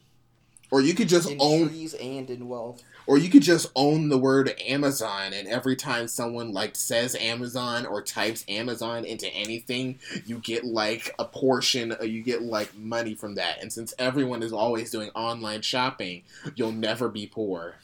[0.70, 2.82] or you could just own trees and in wealth.
[3.06, 7.84] or you could just own the word Amazon and every time someone like says Amazon
[7.84, 13.14] or types Amazon into anything, you get like a portion uh, you get like money
[13.14, 13.60] from that.
[13.60, 16.22] And since everyone is always doing online shopping,
[16.54, 17.74] you'll never be poor.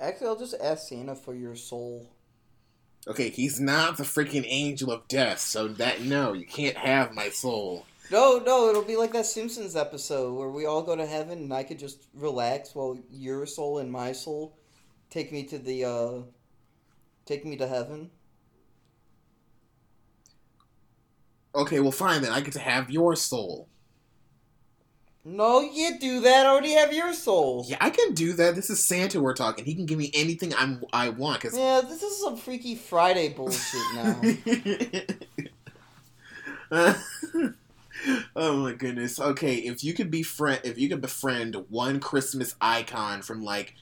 [0.00, 2.08] Actually, I'll just ask Santa for your soul.
[3.08, 7.30] Okay, he's not the freaking angel of death, so that no, you can't have my
[7.30, 7.86] soul.
[8.10, 11.52] No, no, it'll be like that Simpsons episode where we all go to heaven and
[11.52, 14.56] I could just relax while your soul and my soul
[15.10, 16.12] take me to the uh
[17.26, 18.10] take me to heaven.
[21.54, 22.32] Okay, well fine then.
[22.32, 23.68] I get to have your soul.
[25.30, 26.46] No, you do that.
[26.46, 27.66] I already have your soul.
[27.68, 28.54] Yeah, I can do that.
[28.54, 29.66] This is Santa we're talking.
[29.66, 33.28] He can give me anything I'm I want cuz Yeah, this is some Freaky Friday
[33.28, 34.20] bullshit now.
[38.36, 39.20] oh my goodness.
[39.20, 43.74] Okay, if you could befriend if you could befriend one Christmas icon from like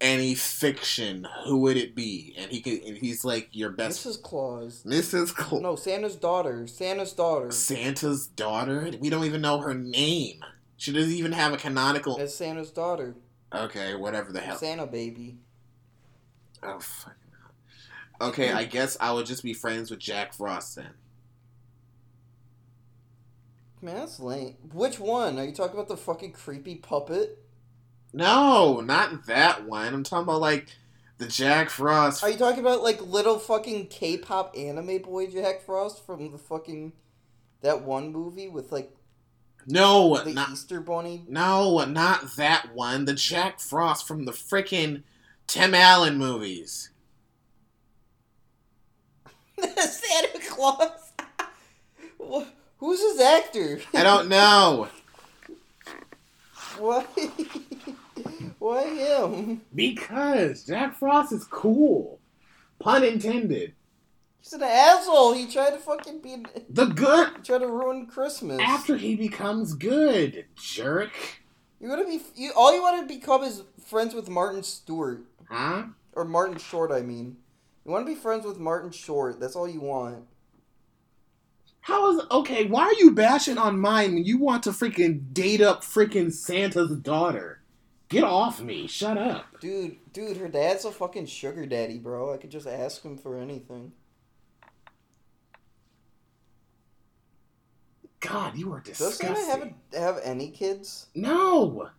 [0.00, 2.34] any fiction, who would it be?
[2.38, 4.22] And he could and he's like your best Mrs.
[4.22, 4.82] Claus.
[4.86, 5.34] Mrs.
[5.34, 5.60] Claus.
[5.60, 6.66] No, Santa's daughter.
[6.66, 7.50] Santa's daughter.
[7.50, 8.90] Santa's daughter?
[8.98, 10.42] We don't even know her name.
[10.76, 13.16] She doesn't even have a canonical That's Santa's daughter.
[13.52, 14.56] Okay, whatever the hell.
[14.56, 15.38] Santa baby.
[16.62, 17.32] Oh fucking
[18.20, 18.28] hell.
[18.28, 20.90] Okay, I guess I would just be friends with Jack Frost then.
[23.80, 24.56] Man, that's lame.
[24.72, 25.38] Which one?
[25.38, 27.38] Are you talking about the fucking creepy puppet?
[28.12, 29.92] No, not that one.
[29.92, 30.68] I'm talking about like
[31.18, 32.22] the Jack Frost.
[32.22, 36.92] Are you talking about like little fucking K-pop anime boy Jack Frost from the fucking
[37.60, 38.95] that one movie with like
[39.66, 41.24] no, the not Easter bunny?
[41.28, 43.04] no, not that one.
[43.04, 45.02] The Jack Frost from the freaking
[45.46, 46.90] Tim Allen movies.
[49.60, 51.12] Santa Claus.
[52.78, 53.80] Who's his actor?
[53.94, 54.88] I don't know
[56.78, 57.06] Why?
[58.58, 59.62] Why him?
[59.74, 62.18] because Jack Frost is cool.
[62.78, 63.74] Pun intended.
[64.46, 65.32] He's an asshole.
[65.32, 66.36] He tried to fucking be.
[66.70, 68.60] The good He tried to ruin Christmas.
[68.60, 71.10] after he becomes good, jerk.
[71.80, 72.22] you want to be.
[72.36, 75.86] You, all you want to become is friends with Martin Stewart Huh?
[76.12, 76.92] or Martin Short.
[76.92, 77.38] I mean,
[77.84, 79.40] you want to be friends with Martin Short.
[79.40, 80.24] That's all you want.
[81.80, 82.66] How is okay?
[82.66, 86.96] Why are you bashing on mine when you want to freaking date up freaking Santa's
[86.98, 87.62] daughter?
[88.08, 88.86] Get off me!
[88.86, 89.46] Shut up!
[89.60, 92.32] Dude, dude, her dad's a fucking sugar daddy, bro.
[92.32, 93.90] I could just ask him for anything.
[98.26, 99.28] God, you are disgusting.
[99.28, 99.46] Does.
[99.46, 101.06] Santa have have any kids?
[101.14, 101.90] No,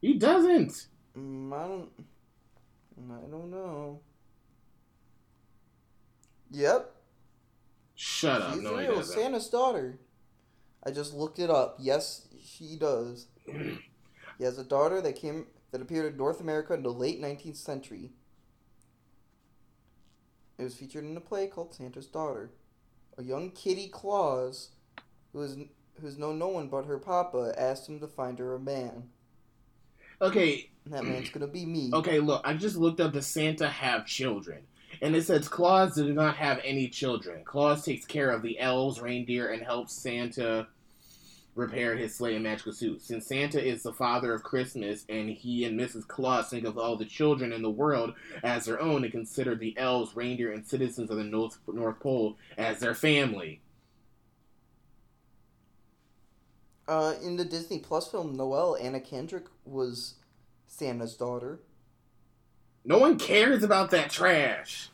[0.00, 0.86] he doesn't.
[1.16, 1.90] Mm, I don't.
[3.10, 4.00] I don't know.
[6.52, 6.94] Yep,
[7.94, 8.54] Shut up!
[8.54, 9.02] she's No, he real.
[9.02, 9.98] Santa's daughter.
[10.82, 11.76] I just looked it up.
[11.78, 13.26] Yes, she does.
[14.38, 17.58] He has a daughter that came that appeared in North America in the late 19th
[17.58, 18.12] century.
[20.56, 22.50] It was featured in a play called Santa's Daughter.
[23.18, 24.70] A young Kitty Claus,
[25.32, 25.56] who is
[26.00, 29.04] who's known no one but her papa, asked him to find her a man.
[30.22, 31.90] Okay, And that man's gonna be me.
[31.92, 34.62] okay, look, I just looked up does Santa have children?
[35.02, 37.42] And it says Claus does not have any children.
[37.44, 40.66] Claus takes care of the elves, reindeer, and helps Santa
[41.54, 43.02] repair his sleigh and magical suit.
[43.02, 46.06] Since Santa is the father of Christmas, and he and Mrs.
[46.06, 49.76] Claus think of all the children in the world as their own, and consider the
[49.76, 53.60] elves, reindeer, and citizens of the North North Pole as their family.
[56.88, 60.14] Uh, in the Disney Plus film Noel, Anna Kendrick was
[60.66, 61.60] Santa's daughter.
[62.84, 64.88] No one cares about that trash.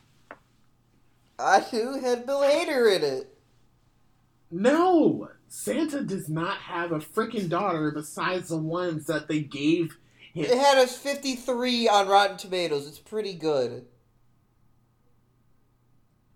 [1.38, 3.38] I do had Bill Hader in it.
[4.50, 9.96] No, Santa does not have a freaking daughter besides the ones that they gave
[10.34, 10.44] him.
[10.44, 12.86] It had a 53 on Rotten Tomatoes.
[12.86, 13.86] It's pretty good.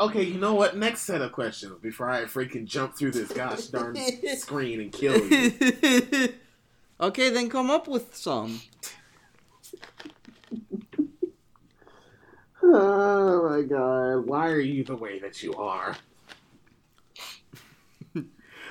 [0.01, 0.77] Okay, you know what?
[0.77, 3.99] Next set of questions before I freaking jump through this gosh darn
[4.39, 5.53] screen and kill you.
[7.01, 8.61] okay, then come up with some.
[12.63, 15.97] Oh my god, why are you the way that you are?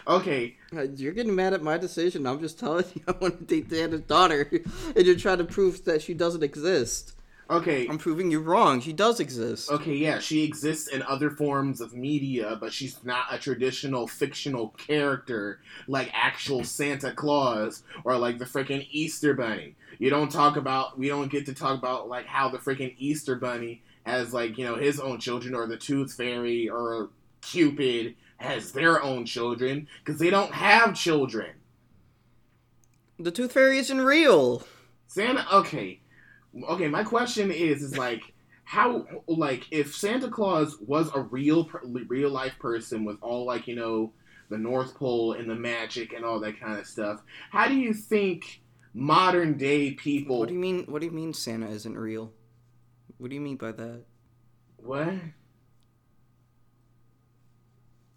[0.08, 2.26] Okay, Uh, You're getting mad at my decision.
[2.26, 4.50] I'm just telling you I want to date Santa's daughter,
[4.96, 7.14] and you're trying to prove that she doesn't exist.
[7.50, 8.80] okay, I'm proving you wrong.
[8.82, 9.72] She does exist.
[9.72, 14.70] okay, yeah, she exists in other forms of media, but she's not a traditional fictional
[14.78, 19.76] character like actual Santa Claus or like the freaking Easter Bunny.
[19.98, 23.36] You don't talk about, we don't get to talk about like how the freaking Easter
[23.36, 27.10] Bunny has like, you know, his own children or the Tooth Fairy or
[27.42, 31.52] Cupid has their own children because they don't have children.
[33.19, 34.63] The Tooth Fairy isn't real.
[35.08, 35.99] Santa, okay,
[36.69, 36.88] okay.
[36.88, 38.21] My question is, is like,
[38.63, 41.69] how, like, if Santa Claus was a real,
[42.08, 44.13] real life person with all, like, you know,
[44.49, 47.21] the North Pole and the magic and all that kind of stuff,
[47.52, 48.62] how do you think
[48.93, 50.39] modern day people?
[50.39, 50.86] What do you mean?
[50.86, 52.32] What do you mean Santa isn't real?
[53.17, 54.04] What do you mean by that?
[54.78, 55.13] What?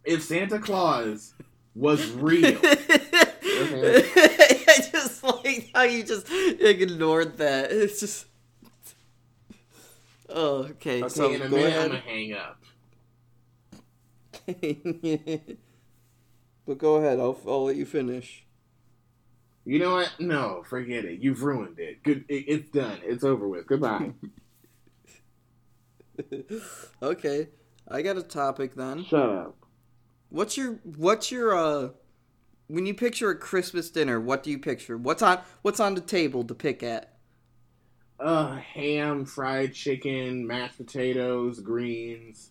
[0.05, 1.35] If Santa Claus
[1.75, 3.29] was real, I
[4.91, 7.71] just like how you just ignored that.
[7.71, 8.27] It's just.
[10.29, 11.03] Oh, okay.
[11.03, 12.59] okay, so in a go minute I'm gonna hang up.
[16.67, 17.21] but go ahead.
[17.21, 18.45] I'll I'll let you finish.
[19.65, 20.12] You know what?
[20.19, 21.21] No, forget it.
[21.21, 22.03] You've ruined it.
[22.03, 22.25] Good.
[22.29, 22.99] It, it's done.
[23.05, 23.67] It's over with.
[23.67, 24.12] Goodbye.
[27.03, 27.49] okay,
[27.88, 29.05] I got a topic then.
[29.05, 29.62] Shut up.
[30.33, 31.90] What's your what's your uh
[32.66, 34.97] when you picture a Christmas dinner, what do you picture?
[34.97, 37.18] What's on what's on the table to pick at?
[38.18, 42.51] Uh, ham, fried chicken, mashed potatoes, greens,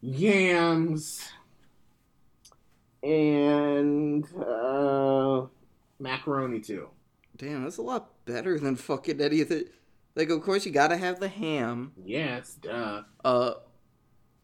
[0.00, 1.28] yams,
[3.02, 5.46] and uh,
[5.98, 6.88] macaroni too.
[7.36, 9.68] Damn, that's a lot better than fucking any of the
[10.16, 13.02] like of course you gotta have the ham, Yes, duh.
[13.24, 13.54] uh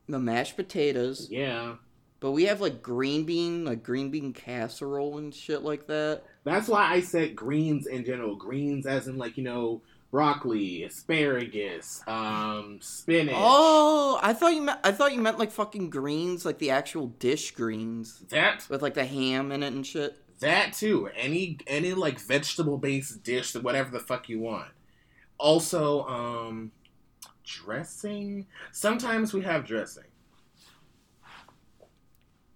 [0.09, 1.77] the mashed potatoes, Yeah.
[2.25, 6.23] But we have like green bean, like green bean casserole and shit like that.
[6.43, 8.35] That's why I said greens in general.
[8.35, 13.35] Greens as in like, you know, broccoli, asparagus, um, spinach.
[13.37, 17.09] Oh, I thought you meant I thought you meant like fucking greens, like the actual
[17.09, 20.17] dish greens That with like the ham in it and shit.
[20.41, 21.11] That too.
[21.15, 24.71] Any any like vegetable based dish, whatever the fuck you want.
[25.37, 26.73] Also, um
[27.45, 28.47] dressing.
[28.73, 30.05] Sometimes we have dressing.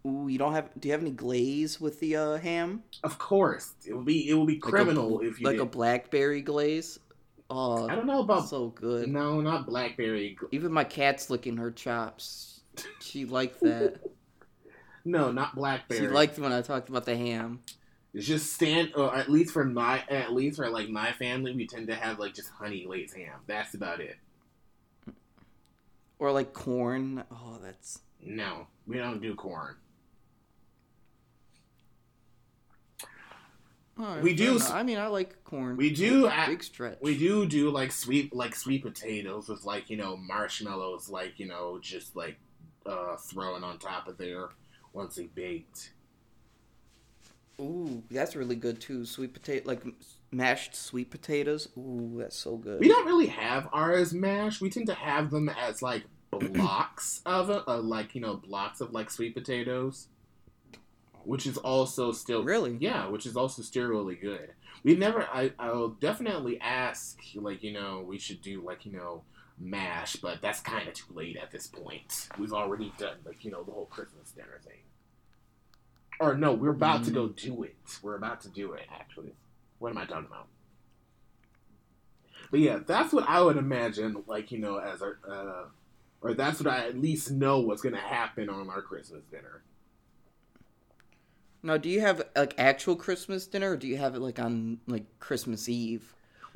[0.09, 0.71] Ooh, you don't have?
[0.79, 2.83] Do you have any glaze with the uh, ham?
[3.05, 3.75] Of course.
[3.87, 5.63] It would be it would be Like a criminal if you like did.
[5.63, 6.99] a blackberry glaze.
[7.51, 9.09] Oh, I don't know about so good.
[9.09, 10.37] No, not blackberry.
[10.53, 12.61] Even my cat's licking her chops.
[13.01, 14.01] She liked that.
[15.05, 16.01] No, not blackberry.
[16.01, 17.61] she liked when I talked about the ham.
[18.15, 21.67] It's just stand or at least for my at least for like my family, we
[21.67, 23.41] tend to have like just honey glazed ham.
[23.47, 24.17] That's about it.
[26.19, 27.25] Or like corn.
[27.31, 28.01] Oh, that's.
[28.21, 29.77] No, we don't do corn.
[33.99, 35.77] Alright, We do I mean, I like corn.
[35.77, 36.99] We do Big, at- big stretch.
[37.01, 41.47] We do do like sweet like sweet potatoes with like you know marshmallows like you
[41.47, 42.37] know just like
[42.87, 44.51] uh throwing on top of there
[44.93, 45.93] once they baked.
[47.61, 49.05] Ooh, that's really good too.
[49.05, 49.83] Sweet potato, like
[50.31, 51.69] mashed sweet potatoes.
[51.77, 52.79] Ooh, that's so good.
[52.79, 54.61] We don't really have ours mashed.
[54.61, 58.81] We tend to have them as like blocks of it, uh, like you know blocks
[58.81, 60.07] of like sweet potatoes.
[61.29, 62.79] Which is also still Really?
[62.81, 64.55] yeah, which is also still really good.
[64.83, 65.25] We've never.
[65.25, 69.25] I I'll definitely ask like you know we should do like you know
[69.59, 72.29] mash, but that's kind of too late at this point.
[72.39, 74.81] We've already done like you know the whole Christmas dinner thing.
[76.19, 77.77] Or no, we're about to go do it.
[78.03, 79.35] We're about to do it actually.
[79.81, 80.47] What am I talking about?
[82.51, 84.25] But yeah, that's what I would imagine.
[84.27, 85.65] Like you know, as our, uh,
[86.23, 89.63] or that's what I at least know what's gonna happen on our Christmas dinner.
[91.63, 94.79] Now, do you have like actual Christmas dinner, or do you have it like on
[94.87, 96.15] like Christmas Eve?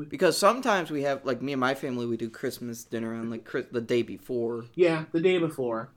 [0.09, 3.45] Because sometimes we have like me and my family, we do Christmas dinner on like
[3.45, 4.65] Chris- the day before.
[4.75, 5.91] Yeah, the day before.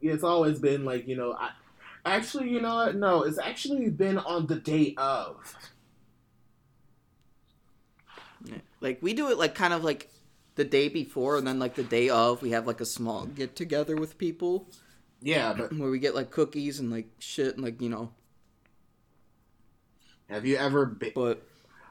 [0.00, 1.50] It's always been like you know, I
[2.04, 2.96] actually you know what?
[2.96, 5.56] No, it's actually been on the day of.
[8.80, 10.10] Like we do it like kind of like
[10.56, 13.56] the day before, and then like the day of, we have like a small get
[13.56, 14.68] together with people
[15.24, 18.12] Yeah, but where we get like cookies and like shit and like you know.
[20.28, 21.12] have you ever been?
[21.14, 21.42] But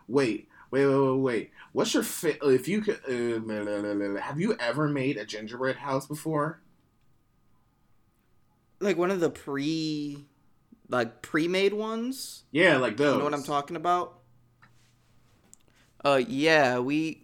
[0.08, 1.52] Wait, wait, wait, wait, wait.
[1.72, 2.40] What's your fit?
[2.44, 6.62] If you could, uh, have you ever made a gingerbread house before?
[8.80, 10.26] like one of the pre,
[10.90, 12.44] like pre-made ones.
[12.52, 13.14] Yeah, like those.
[13.14, 14.20] You know what I'm talking about?
[16.04, 17.23] Uh, yeah, we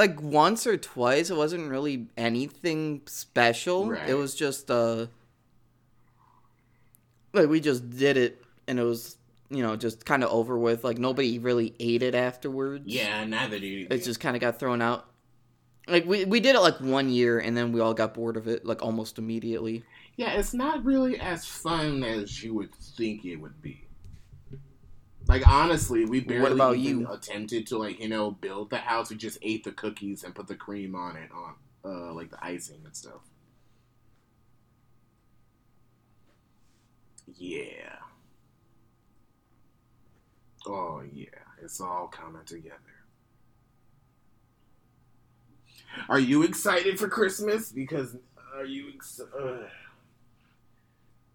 [0.00, 1.28] like once or twice.
[1.28, 3.90] It wasn't really anything special.
[3.90, 4.08] Right.
[4.08, 5.08] It was just uh,
[7.34, 9.18] like we just did it, and it was
[9.50, 10.84] you know just kind of over with.
[10.84, 12.84] Like nobody really ate it afterwards.
[12.86, 13.88] Yeah, neither do you.
[13.90, 15.04] it just kind of got thrown out.
[15.86, 18.48] Like we we did it like one year, and then we all got bored of
[18.48, 19.84] it like almost immediately.
[20.16, 23.84] Yeah, it's not really as fun as you would think it would be.
[25.28, 27.06] Like honestly, we barely about even you?
[27.06, 29.10] attempted to like you know build the house.
[29.10, 31.54] We just ate the cookies and put the cream on it on
[31.84, 33.22] uh like the icing and stuff.
[37.36, 37.96] Yeah.
[40.66, 41.26] Oh yeah,
[41.62, 42.76] it's all coming together.
[46.08, 47.72] Are you excited for Christmas?
[47.72, 48.16] Because
[48.54, 48.90] are you?
[48.94, 49.68] Ex- uh,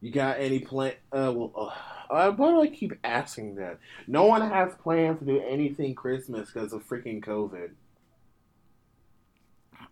[0.05, 0.93] you got any plan?
[1.11, 1.73] Uh, well,
[2.11, 3.79] uh, why do I keep asking that?
[4.05, 7.71] No one has plans to do anything Christmas because of freaking COVID.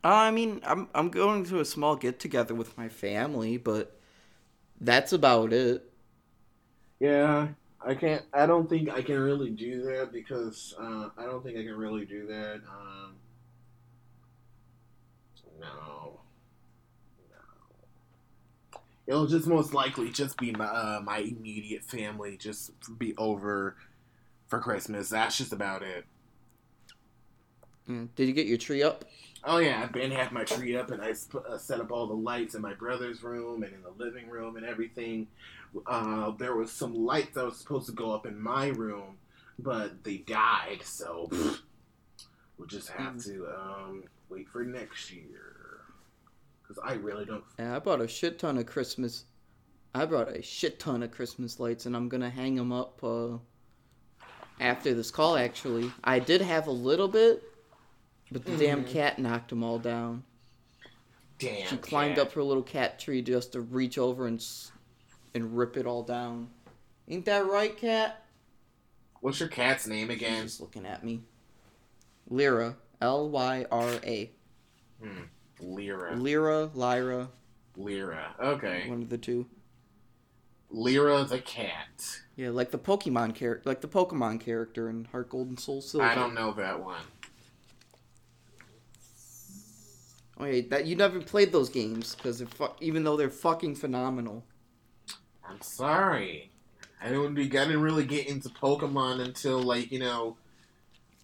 [0.04, 4.00] Uh, I mean, I'm I'm going to a small get together with my family, but
[4.80, 5.92] that's about it.
[7.00, 7.48] Yeah,
[7.84, 8.24] I can't.
[8.34, 11.76] I don't think I can really do that because uh, I don't think I can
[11.76, 12.62] really do that.
[12.70, 13.16] Um,
[15.60, 16.20] no,
[17.32, 18.80] no.
[19.06, 23.76] It'll just most likely just be my uh, my immediate family just be over
[24.48, 25.10] for Christmas.
[25.10, 26.06] That's just about it.
[27.90, 28.10] Mm.
[28.16, 29.06] Did you get your tree up?
[29.44, 32.08] Oh yeah, I've been had my tree up and I sp- uh, set up all
[32.08, 35.28] the lights in my brother's room and in the living room and everything.
[35.86, 39.18] Uh, there was some lights that was supposed to go up in my room,
[39.60, 41.28] but they died, so
[42.58, 45.63] we'll just have to um, wait for next year.
[46.64, 47.44] Because I really don't.
[47.60, 49.26] Yeah, I bought a shit ton of Christmas.
[49.94, 53.38] I brought a shit ton of Christmas lights, and I'm gonna hang them up uh,
[54.60, 55.38] after this call.
[55.38, 57.44] Actually, I did have a little bit,
[58.32, 58.90] but the damn Mhm.
[58.90, 60.24] cat knocked them all down.
[61.38, 61.68] Damn.
[61.68, 62.28] She climbed cat.
[62.28, 64.44] up her little cat tree just to reach over and
[65.36, 66.50] and rip it all down.
[67.08, 68.24] Ain't that right, cat?
[69.20, 70.44] What's your cat's name She's again?
[70.44, 71.24] just looking at me.
[72.30, 74.32] Lyra, L Y R A.
[75.60, 76.16] Lyra.
[76.16, 77.30] Lyra, Lyra,
[77.76, 78.36] Lyra.
[78.40, 78.90] Okay.
[78.90, 79.48] one of the two.
[80.70, 82.20] Lyra the cat.
[82.36, 86.06] Yeah, like the Pokemon character, like the Pokemon character in Heart Gold and Soul Silver.
[86.06, 87.04] I don't know that one.
[90.40, 94.44] Oh yeah, that you never played those games because fu- even though they're fucking phenomenal.
[95.48, 96.52] I'm sorry.
[97.02, 97.38] I don't.
[97.38, 100.38] I didn't really get into Pokemon until like you know,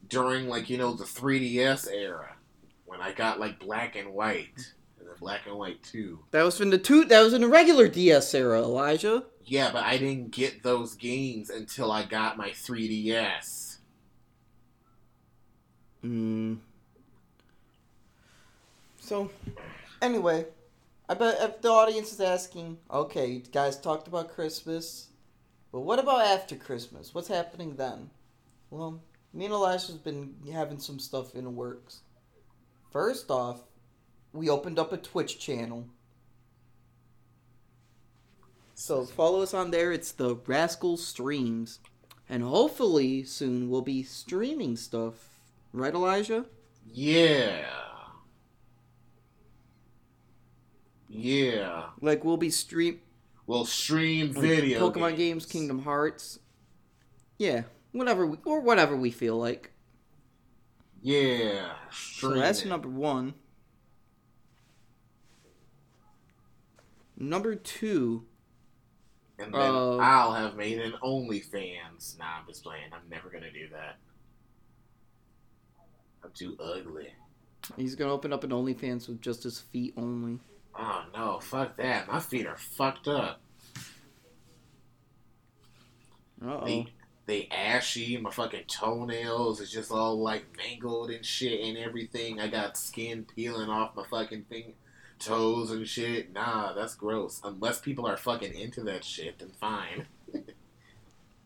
[0.08, 2.36] during like you know the 3DS era,
[2.90, 6.20] when I got like Black and White and then Black and White Two.
[6.32, 7.06] That was in the two.
[7.06, 9.26] That was in the regular DS era, Elijah.
[9.46, 13.78] Yeah, but I didn't get those games until I got my 3DS.
[16.02, 16.56] Hmm.
[19.00, 19.32] So,
[20.02, 20.46] anyway,
[21.08, 25.08] I bet if the audience is asking, okay, you guys talked about Christmas,
[25.72, 27.14] but what about after Christmas?
[27.14, 28.12] What's happening then?
[28.70, 29.02] Well,
[29.34, 32.02] me and Elijah's been having some stuff in the works.
[32.92, 33.62] First off,
[34.34, 35.88] we opened up a Twitch channel.
[38.74, 39.92] So follow us on there.
[39.92, 41.80] It's the Rascal Streams.
[42.28, 45.16] And hopefully soon we'll be streaming stuff.
[45.74, 46.46] Right, Elijah?
[46.86, 47.66] Yeah.
[51.08, 51.86] Yeah.
[52.02, 53.02] Like we'll be stream
[53.50, 56.38] We'll stream video Pokemon games, Kingdom Hearts.
[57.40, 57.64] Yeah,
[57.94, 59.72] whatever, we, or whatever we feel like.
[61.02, 62.68] Yeah, So that's it.
[62.68, 63.34] number one.
[67.18, 68.26] Number two.
[69.38, 72.18] And then Uh, I'll have made an OnlyFans.
[72.20, 72.92] Nah, I'm just playing.
[72.94, 73.98] I'm never gonna do that.
[76.24, 77.14] I'm too ugly.
[77.78, 80.40] He's gonna open up an OnlyFans with just his feet only.
[80.76, 82.08] Oh no, fuck that.
[82.08, 83.42] My feet are fucked up.
[86.42, 86.86] Uh oh.
[87.30, 88.18] They ashy.
[88.18, 92.42] My fucking toenails is just all like mangled and shit and everything.
[92.42, 94.74] I got skin peeling off my fucking thing,
[95.20, 96.34] toes and shit.
[96.34, 97.40] Nah, that's gross.
[97.44, 100.08] Unless people are fucking into that shit, then fine.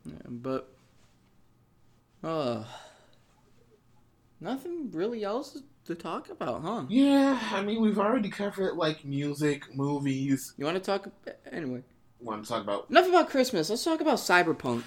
[0.05, 0.69] Yeah, but
[2.21, 2.65] uh
[4.41, 6.84] nothing really else to talk about, huh?
[6.89, 10.53] Yeah, I mean we've already covered like music, movies.
[10.57, 11.09] You want to talk
[11.49, 11.84] anyway?
[12.19, 12.89] Want to talk about?
[12.89, 13.69] Enough about Christmas.
[13.69, 14.84] Let's talk about Cyberpunk.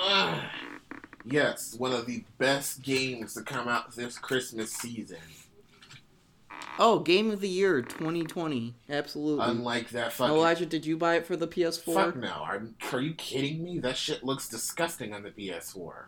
[1.22, 5.18] Yes, one of the best games to come out this Christmas season.
[6.78, 8.74] Oh, Game of the Year 2020.
[8.88, 9.44] Absolutely.
[9.44, 10.34] Unlike that fucking.
[10.34, 11.94] Elijah, did you buy it for the PS4?
[11.94, 12.28] Fuck no.
[12.28, 13.78] Are, are you kidding me?
[13.78, 16.06] That shit looks disgusting on the PS4.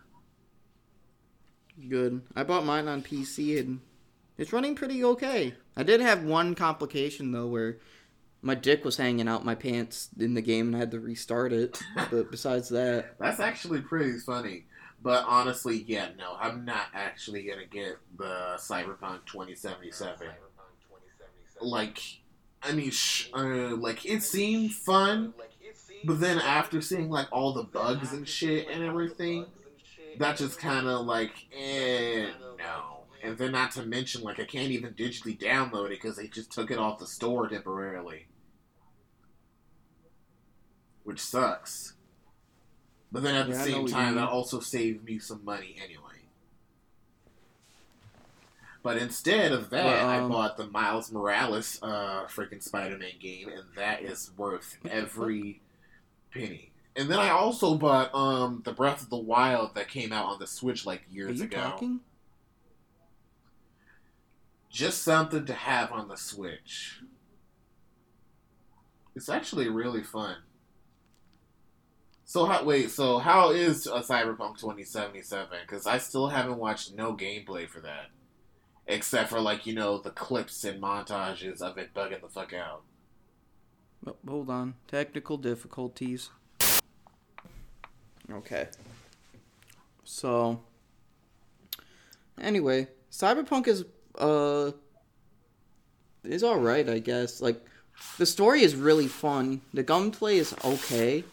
[1.87, 2.21] Good.
[2.35, 3.81] I bought mine on PC and
[4.37, 5.53] it's running pretty okay.
[5.77, 7.77] I did have one complication though where
[8.43, 11.53] my dick was hanging out my pants in the game and I had to restart
[11.53, 11.81] it.
[12.11, 14.65] but besides that, That's actually pretty funny.
[15.01, 20.27] But honestly, yeah, no, I'm not actually gonna get the Cyberpunk 2077.
[21.61, 21.99] Like,
[22.61, 25.33] I mean, sh- uh, like it seemed fun,
[26.05, 29.45] but then after seeing like all the bugs and shit and everything,
[30.19, 32.27] that just kind of like, eh,
[32.57, 32.99] no.
[33.23, 36.51] And then not to mention, like, I can't even digitally download it because they just
[36.51, 38.25] took it off the store temporarily,
[41.03, 41.93] which sucks.
[43.11, 45.99] But then at the Yeah, I same time, that also saved me some money anyway.
[48.81, 53.47] But instead of that, Well, I um, bought the Miles Morales uh, freaking Spider-Man game,
[53.49, 55.61] and that is worth every
[56.33, 56.71] penny.
[56.95, 60.39] And then I also bought um the Breath of the Wild that came out on
[60.39, 61.57] the Switch like years you ago.
[61.61, 61.99] talking?
[64.69, 66.99] Just something to have on the Switch.
[69.15, 70.37] It's actually really fun.
[72.33, 72.89] So how wait?
[72.89, 75.55] So how is a Cyberpunk 2077?
[75.61, 78.07] Because I still haven't watched no gameplay for that,
[78.87, 82.81] except for like you know the clips and montages of it bugging the fuck out.
[84.07, 84.73] Oh, hold on.
[84.87, 86.31] Technical difficulties.
[88.31, 88.67] Okay.
[90.03, 90.59] So
[92.41, 93.85] anyway, Cyberpunk is
[94.17, 94.71] uh
[96.23, 97.41] is all right, I guess.
[97.41, 97.63] Like
[98.17, 99.61] the story is really fun.
[99.71, 101.25] The gunplay is okay.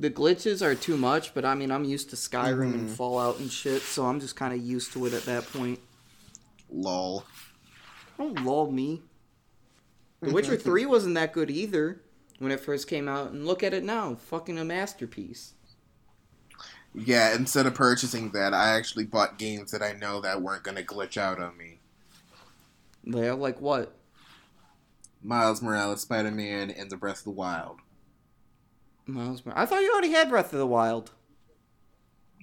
[0.00, 2.94] The glitches are too much, but I mean, I'm used to Skyrim and Mhm.
[2.94, 5.80] Fallout and shit, so I'm just kind of used to it at that point.
[6.70, 7.24] Lol.
[8.16, 9.02] Don't lol me.
[10.20, 12.00] The Witcher 3 wasn't that good either
[12.38, 14.14] when it first came out, and look at it now.
[14.14, 15.54] Fucking a masterpiece.
[16.94, 20.82] Yeah, instead of purchasing that, I actually bought games that I know that weren't gonna
[20.82, 21.80] glitch out on me.
[23.02, 23.96] Yeah, like what?
[25.22, 27.80] Miles Morales, Spider Man, and the Breath of the Wild.
[29.08, 31.10] Miles Mor- I thought you already had Breath of the Wild.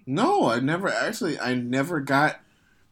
[0.05, 1.39] No, I never actually.
[1.39, 2.39] I never got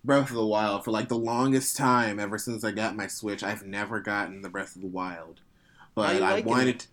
[0.03, 2.19] Breath of the Wild for like the longest time.
[2.19, 5.41] Ever since I got my Switch, I've never gotten the Breath of the Wild.
[5.95, 6.85] But I wanted.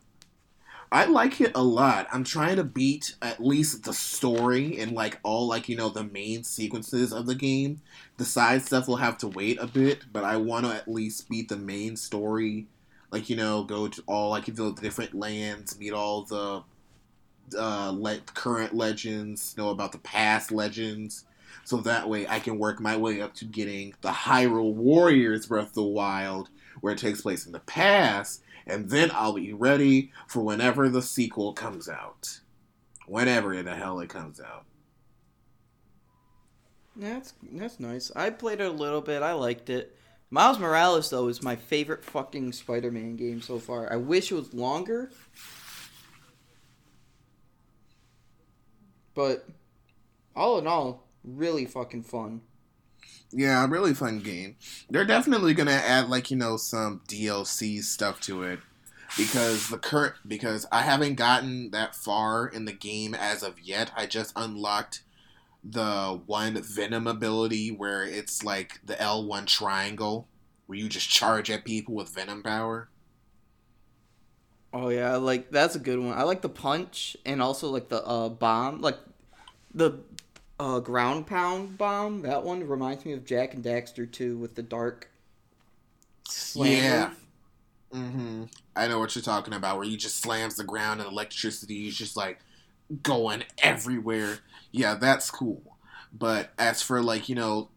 [0.93, 2.09] I like it a lot.
[2.13, 6.03] I'm trying to beat at least the story and like all like you know the
[6.03, 7.81] main sequences of the game.
[8.17, 11.29] The side stuff will have to wait a bit, but I want to at least
[11.29, 12.67] beat the main story.
[13.13, 16.65] Like you know, go to all like the different lands, meet all the
[17.57, 21.25] uh, let current legends, know about the past legends,
[21.65, 25.69] so that way I can work my way up to getting the Hyrule Warriors Breath
[25.69, 26.49] of the Wild,
[26.81, 31.03] where it takes place in the past, and then I'll be ready for whenever the
[31.03, 32.41] sequel comes out.
[33.07, 34.65] Whenever in the hell it comes out.
[36.97, 38.13] That's that's nice.
[38.15, 39.23] I played it a little bit.
[39.23, 39.97] I liked it.
[40.31, 43.93] Miles Morales though is my favorite fucking Spider-Man game so far.
[43.93, 45.11] I wish it was longer.
[49.21, 49.47] But
[50.35, 52.41] all in all, really fucking fun.
[53.31, 54.57] Yeah, really fun game.
[54.89, 58.61] They're definitely gonna add like you know some DLC stuff to it
[59.19, 63.93] because the current because I haven't gotten that far in the game as of yet.
[63.95, 65.03] I just unlocked
[65.63, 70.29] the one Venom ability where it's like the L one triangle
[70.65, 72.89] where you just charge at people with Venom power.
[74.73, 76.17] Oh yeah, like that's a good one.
[76.17, 78.97] I like the punch and also like the uh bomb, like
[79.75, 79.99] the
[80.59, 82.23] uh ground pound bomb.
[82.23, 85.11] That one reminds me of Jak and Daxter too, with the dark.
[86.27, 87.11] slam Yeah.
[87.95, 88.45] Mm-hmm.
[88.77, 91.97] I know what you're talking about, where you just slams the ground and electricity is
[91.97, 92.39] just like
[93.03, 94.39] going everywhere.
[94.71, 95.63] Yeah, that's cool.
[96.13, 97.69] But as for like you know,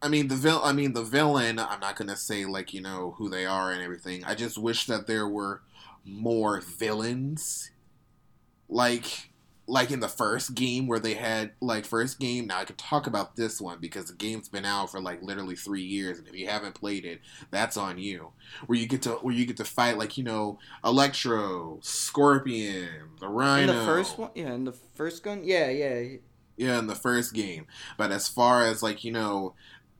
[0.00, 1.58] I mean the vil- I mean the villain.
[1.58, 4.24] I'm not gonna say like you know who they are and everything.
[4.24, 5.62] I just wish that there were
[6.04, 7.70] more villains,
[8.68, 9.30] like
[9.68, 12.46] like in the first game where they had like first game.
[12.46, 15.54] Now I could talk about this one because the game's been out for like literally
[15.54, 18.32] three years, and if you haven't played it, that's on you.
[18.66, 22.88] Where you get to where you get to fight like you know Electro, Scorpion,
[23.20, 23.72] the In Rhino.
[23.78, 26.16] the first one, yeah, in the first gun, yeah, yeah.
[26.56, 27.66] Yeah, in the first game.
[27.96, 29.54] But as far as like, you know,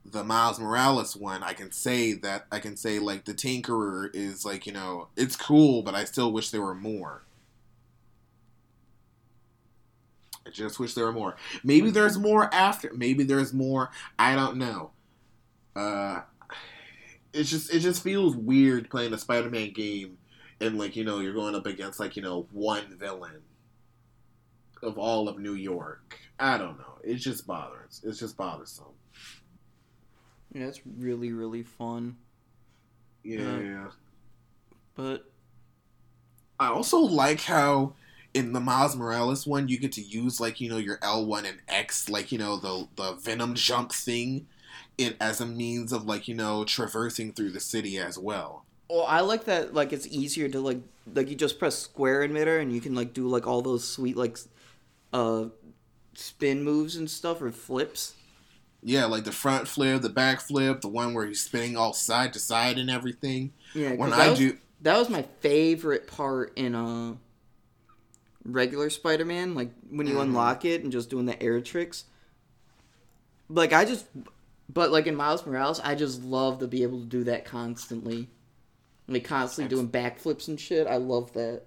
[0.05, 4.45] the Miles Morales one, I can say that I can say like the Tinkerer is
[4.45, 7.23] like, you know, it's cool, but I still wish there were more.
[10.49, 11.37] I just wish there were more.
[11.63, 12.91] Maybe there's more after.
[12.95, 13.91] Maybe there's more.
[14.19, 14.91] I don't know.
[15.77, 16.23] Uh
[17.35, 20.17] it's just it just feels weird playing a Spider-Man game
[20.61, 23.43] and like, you know, you're going up against like, you know, one villain
[24.83, 26.19] of all of New York.
[26.41, 26.99] I don't know.
[27.05, 28.01] It's just bothers.
[28.05, 28.87] It's just bothersome.
[30.55, 32.17] Yeah, it's really really fun.
[33.23, 33.89] Yeah.
[34.95, 35.31] But
[36.59, 37.93] I also like how
[38.39, 41.45] in the Miles Morales one you get to use like you know your L one
[41.45, 44.47] and X like you know the the Venom jump thing,
[44.97, 48.65] it as a means of like you know traversing through the city as well.
[48.89, 49.75] well, I like that.
[49.75, 50.81] Like it's easier to like
[51.15, 53.87] like you just press square in midair and you can like do like all those
[53.87, 54.39] sweet like
[55.13, 55.47] uh
[56.15, 58.15] spin moves and stuff or flips.
[58.83, 62.33] Yeah, like the front flip, the back flip, the one where he's spinning all side
[62.35, 63.53] to side and everything.
[63.75, 67.15] Yeah, When I was, do, that was my favorite part in uh
[68.49, 69.55] regular Spider-Man.
[69.55, 70.23] Like when you Mhm.
[70.23, 72.05] unlock it and just doing the air tricks.
[73.49, 74.07] Like I just,
[74.69, 78.29] but like in Miles Morales, I just love to be able to do that constantly.
[79.07, 80.87] Like constantly doing backflips and shit.
[80.87, 81.63] I love that.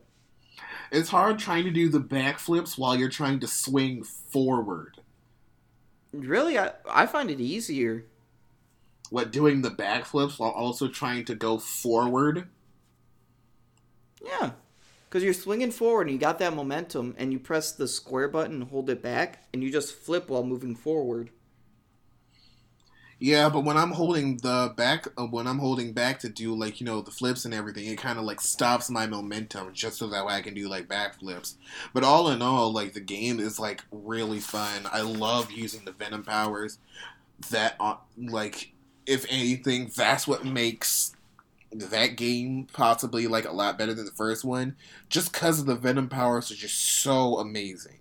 [0.92, 5.00] it's hard trying to do the backflips while you're trying to swing forward.
[6.14, 8.06] Really, I I find it easier.
[9.10, 12.48] What doing the backflips while also trying to go forward?
[14.24, 14.52] Yeah,
[15.12, 18.62] because you're swinging forward and you got that momentum, and you press the square button,
[18.62, 21.30] hold it back, and you just flip while moving forward.
[23.20, 26.80] Yeah, but when I'm holding the back, uh, when I'm holding back to do like
[26.80, 30.08] you know the flips and everything, it kind of like stops my momentum just so
[30.08, 31.58] that way I can do like back flips.
[31.94, 34.88] But all in all, like the game is like really fun.
[34.92, 36.80] I love using the venom powers.
[37.50, 38.72] That uh, like
[39.06, 41.14] if anything, that's what makes
[41.72, 44.76] that game possibly like a lot better than the first one,
[45.10, 47.98] just because of the venom powers are just so amazing.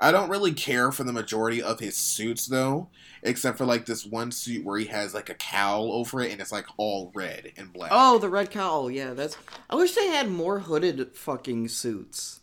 [0.00, 2.88] I don't really care for the majority of his suits though,
[3.22, 6.40] except for like this one suit where he has like a cowl over it and
[6.40, 7.90] it's like all red and black.
[7.92, 8.90] Oh, the red cowl.
[8.90, 9.36] Yeah, that's.
[9.68, 12.40] I wish they had more hooded fucking suits.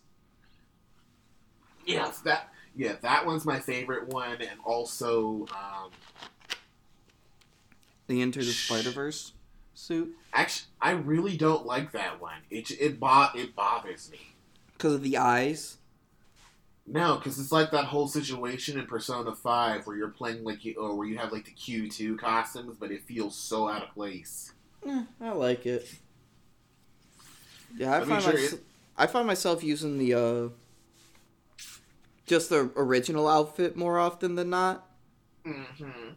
[1.86, 5.92] yes, that yeah, that one's my favorite one, and also um,
[8.08, 9.34] The Into the Spider Verse
[9.74, 12.40] suit actually I really don't like that one.
[12.50, 14.36] It it bo- it bothers me.
[14.74, 15.78] because of the eyes.
[16.88, 20.76] No, because it's like that whole situation in Persona Five where you're playing like you
[20.76, 23.90] or where you have like the Q two costumes, but it feels so out of
[23.94, 24.54] place.
[24.88, 25.88] Eh, I like it.
[27.76, 28.64] Yeah, I, I find sure, my, it-
[28.98, 30.50] I find myself using the uh,
[32.28, 34.88] just the original outfit more often than not.
[35.46, 36.10] Mm-hmm.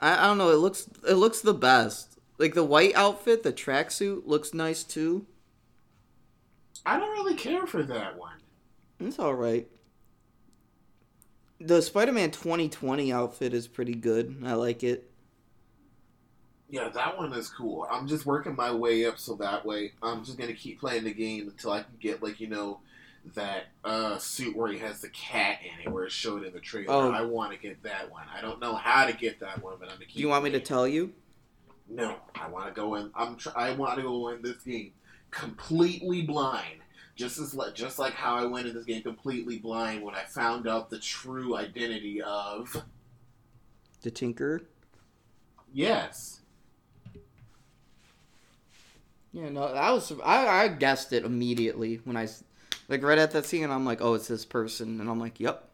[0.00, 0.50] I, I don't know.
[0.50, 2.18] It looks it looks the best.
[2.38, 5.26] Like the white outfit, the tracksuit looks nice too.
[6.86, 8.36] I don't really care for that one.
[9.00, 9.68] It's all right.
[11.60, 14.42] The Spider-Man 2020 outfit is pretty good.
[14.44, 15.10] I like it.
[16.70, 17.86] Yeah, that one is cool.
[17.90, 21.14] I'm just working my way up so that way I'm just gonna keep playing the
[21.14, 22.80] game until I can get like you know
[23.34, 26.60] that uh suit where he has the cat in it where it showed in the
[26.60, 26.92] trailer.
[26.92, 27.10] Oh.
[27.10, 28.24] I want to get that one.
[28.36, 30.16] I don't know how to get that one, but I'm gonna keep.
[30.16, 31.12] Do you want me to tell you?
[31.88, 33.10] No, I want to go in.
[33.14, 33.36] I'm.
[33.36, 34.92] Tr- I want to go in this game
[35.30, 36.80] completely blind.
[37.16, 40.22] Just as like, just like how I went in this game completely blind when I
[40.22, 42.84] found out the true identity of
[44.02, 44.62] The Tinker?
[45.72, 46.40] yes.
[49.32, 52.28] Yeah, no, that was I, I guessed it immediately when I
[52.88, 53.70] like right at that scene.
[53.70, 55.68] I'm like, oh, it's this person, and I'm like, yep.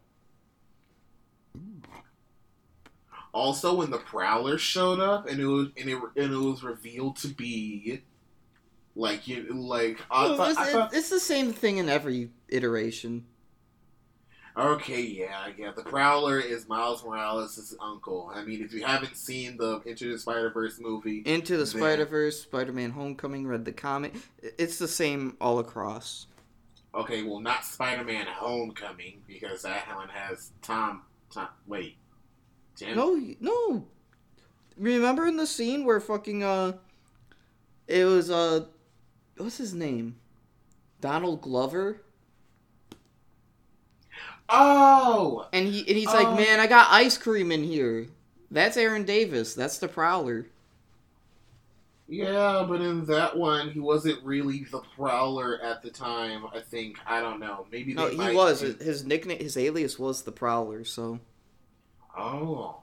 [3.33, 7.17] Also, when the Prowler showed up, and it was and it, and it was revealed
[7.19, 8.03] to be
[8.95, 12.31] like you like I Well, thought, it's, I thought, it's the same thing in every
[12.49, 13.27] iteration.
[14.57, 15.73] okay, yeah, yeah.
[15.73, 18.31] The Prowler is Miles Morales' uncle.
[18.35, 22.05] I mean, if you haven't seen the Into the Spider Verse movie, Into the Spider
[22.07, 24.15] Verse, Spider Man Homecoming, read the comic.
[24.43, 26.27] It's the same all across.
[26.95, 31.03] Okay, well, not Spider Man Homecoming because that one has Tom.
[31.33, 31.97] Tom, wait.
[32.81, 33.87] No, no.
[34.77, 36.73] Remember in the scene where fucking uh,
[37.87, 38.65] it was uh,
[39.37, 40.17] what's his name?
[41.01, 42.01] Donald Glover,
[44.49, 46.15] Oh, and he and he's Oh.
[46.23, 48.09] like, man, I got ice cream in here.
[48.51, 49.55] That's Aaron Davis.
[49.55, 50.47] That's the Prowler.
[52.07, 56.45] Yeah, but in that one, he wasn't really the Prowler at the time.
[56.55, 57.67] I think I don't know.
[57.73, 58.61] Maybe No, he might- was.
[58.61, 60.85] His nickname, his alias was the Prowler.
[60.85, 61.21] So
[62.17, 62.77] Oh,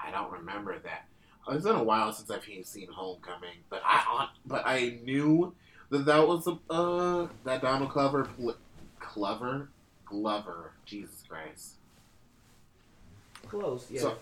[0.00, 1.06] I don't remember that.
[1.48, 5.54] It's been a while since I've seen Homecoming, but I but I knew
[5.88, 8.28] that that was a uh that Donald Glover
[9.00, 9.68] Glover
[10.04, 11.74] Glover Jesus Christ
[13.48, 13.86] close.
[13.90, 14.00] yeah.
[14.02, 14.18] So-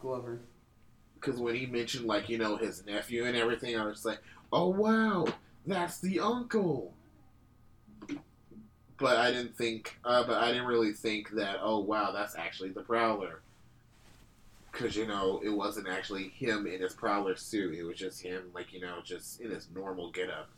[0.00, 0.38] Glover.
[1.20, 4.20] Because when he mentioned like you know his nephew and everything, I was like,
[4.52, 5.26] oh wow,
[5.66, 6.94] that's the uncle.
[8.98, 11.58] But I didn't think, uh, but I didn't really think that.
[11.60, 13.42] Oh wow, that's actually the Prowler.
[14.72, 18.50] Because you know it wasn't actually him in his Prowler suit; it was just him,
[18.54, 20.48] like you know, just in his normal getup.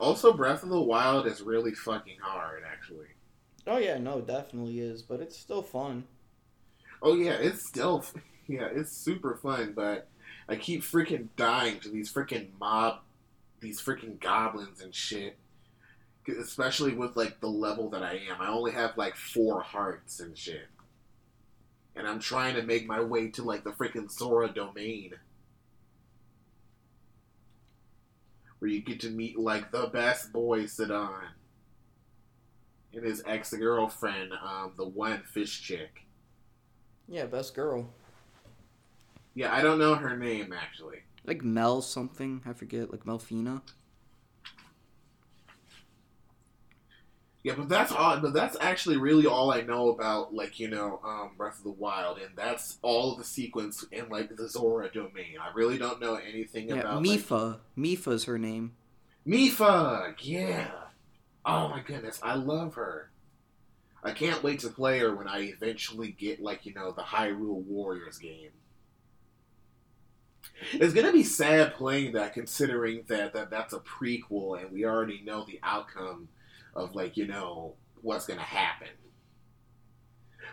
[0.00, 3.08] Also, Breath of the Wild is really fucking hard, actually.
[3.66, 6.04] Oh yeah, no, it definitely is, but it's still fun.
[7.02, 8.04] Oh yeah, it's still
[8.46, 10.08] yeah, it's super fun, but
[10.48, 13.00] I keep freaking dying to these freaking mob,
[13.60, 15.36] these freaking goblins and shit.
[16.28, 20.38] Especially with like the level that I am, I only have like four hearts and
[20.38, 20.68] shit,
[21.96, 25.14] and I'm trying to make my way to like the freaking Zora domain,
[28.60, 31.30] where you get to meet like the best boy Sidon
[32.94, 36.06] and his ex girlfriend, um, the one fish chick.
[37.12, 37.90] Yeah, best girl.
[39.34, 41.00] Yeah, I don't know her name actually.
[41.26, 43.60] Like Mel something, I forget, like Melfina.
[47.42, 48.18] Yeah, but that's all.
[48.18, 51.70] But that's actually really all I know about, like you know, um, Breath of the
[51.72, 55.36] Wild, and that's all the sequence in like the Zora domain.
[55.38, 57.58] I really don't know anything Yeah, about like, Mipha.
[57.76, 58.72] Mipha's her name.
[59.26, 60.14] Mipha.
[60.18, 60.70] Yeah.
[61.44, 63.10] Oh my goodness, I love her.
[64.02, 67.62] I can't wait to play her when I eventually get like you know the Hyrule
[67.64, 68.50] Warriors game.
[70.72, 75.22] It's gonna be sad playing that, considering that, that that's a prequel and we already
[75.24, 76.28] know the outcome
[76.74, 78.88] of like you know what's gonna happen.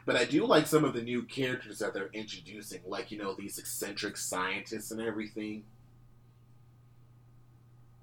[0.06, 3.34] But I do like some of the new characters that they're introducing, like you know
[3.34, 5.64] these eccentric scientists and everything.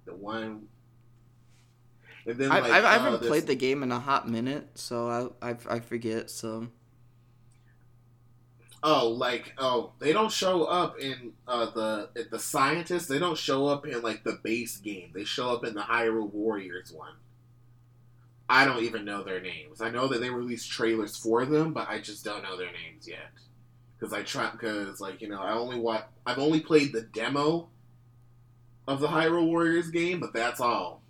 [0.04, 0.68] The one,
[2.26, 4.28] and then I, like, I, I uh, haven't this- played the game in a hot
[4.28, 6.30] minute, so I, I, I forget.
[6.30, 6.68] So
[8.88, 13.08] Oh, like oh, they don't show up in uh, the the scientists.
[13.08, 15.10] They don't show up in like the base game.
[15.12, 17.14] They show up in the Hyrule Warriors one.
[18.48, 19.80] I don't even know their names.
[19.80, 23.08] I know that they released trailers for them, but I just don't know their names
[23.08, 23.32] yet.
[23.98, 27.68] Because I try because like you know I only watch I've only played the demo
[28.86, 31.02] of the Hyrule Warriors game, but that's all.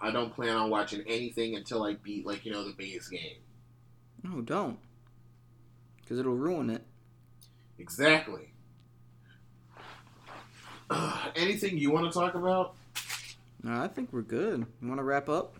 [0.00, 3.38] I don't plan on watching anything until I beat like you know the base game.
[4.22, 4.78] no, don't,
[6.00, 6.82] because it'll ruin it.
[7.78, 8.52] Exactly.
[10.90, 12.74] Uh, anything you want to talk about?
[13.62, 14.64] No, I think we're good.
[14.80, 15.56] You want to wrap up?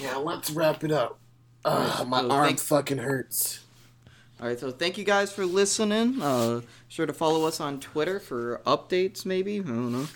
[0.00, 1.18] Yeah, let's wrap it up.
[1.64, 3.60] Ugh, my my arm arm fucking hurts.
[4.40, 6.22] All right, so thank you guys for listening.
[6.22, 9.58] Uh, sure to follow us on Twitter for updates, maybe.
[9.58, 10.06] I don't know.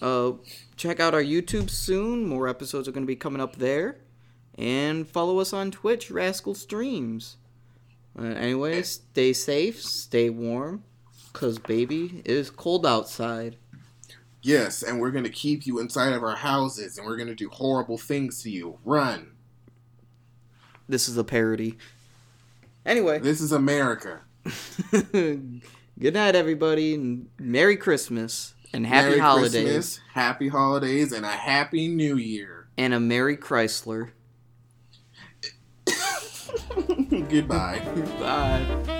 [0.00, 0.32] Uh,
[0.76, 2.26] check out our YouTube soon.
[2.26, 3.98] More episodes are going to be coming up there.
[4.56, 7.36] And follow us on Twitch, Rascal Streams.
[8.18, 10.82] Uh, anyway, stay safe, stay warm,
[11.32, 13.56] because, baby, it is cold outside.
[14.42, 17.98] Yes, and we're gonna keep you inside of our houses, and we're gonna do horrible
[17.98, 18.78] things to you.
[18.84, 19.32] Run.
[20.88, 21.76] This is a parody.
[22.84, 24.22] Anyway, This is America.
[25.12, 31.28] good night, everybody, and Merry Christmas, and Happy Merry Holidays, Christmas, happy holidays, and a
[31.30, 32.68] happy New Year.
[32.78, 34.10] and a Merry Chrysler.
[37.28, 37.80] Goodbye.
[38.20, 38.96] Bye.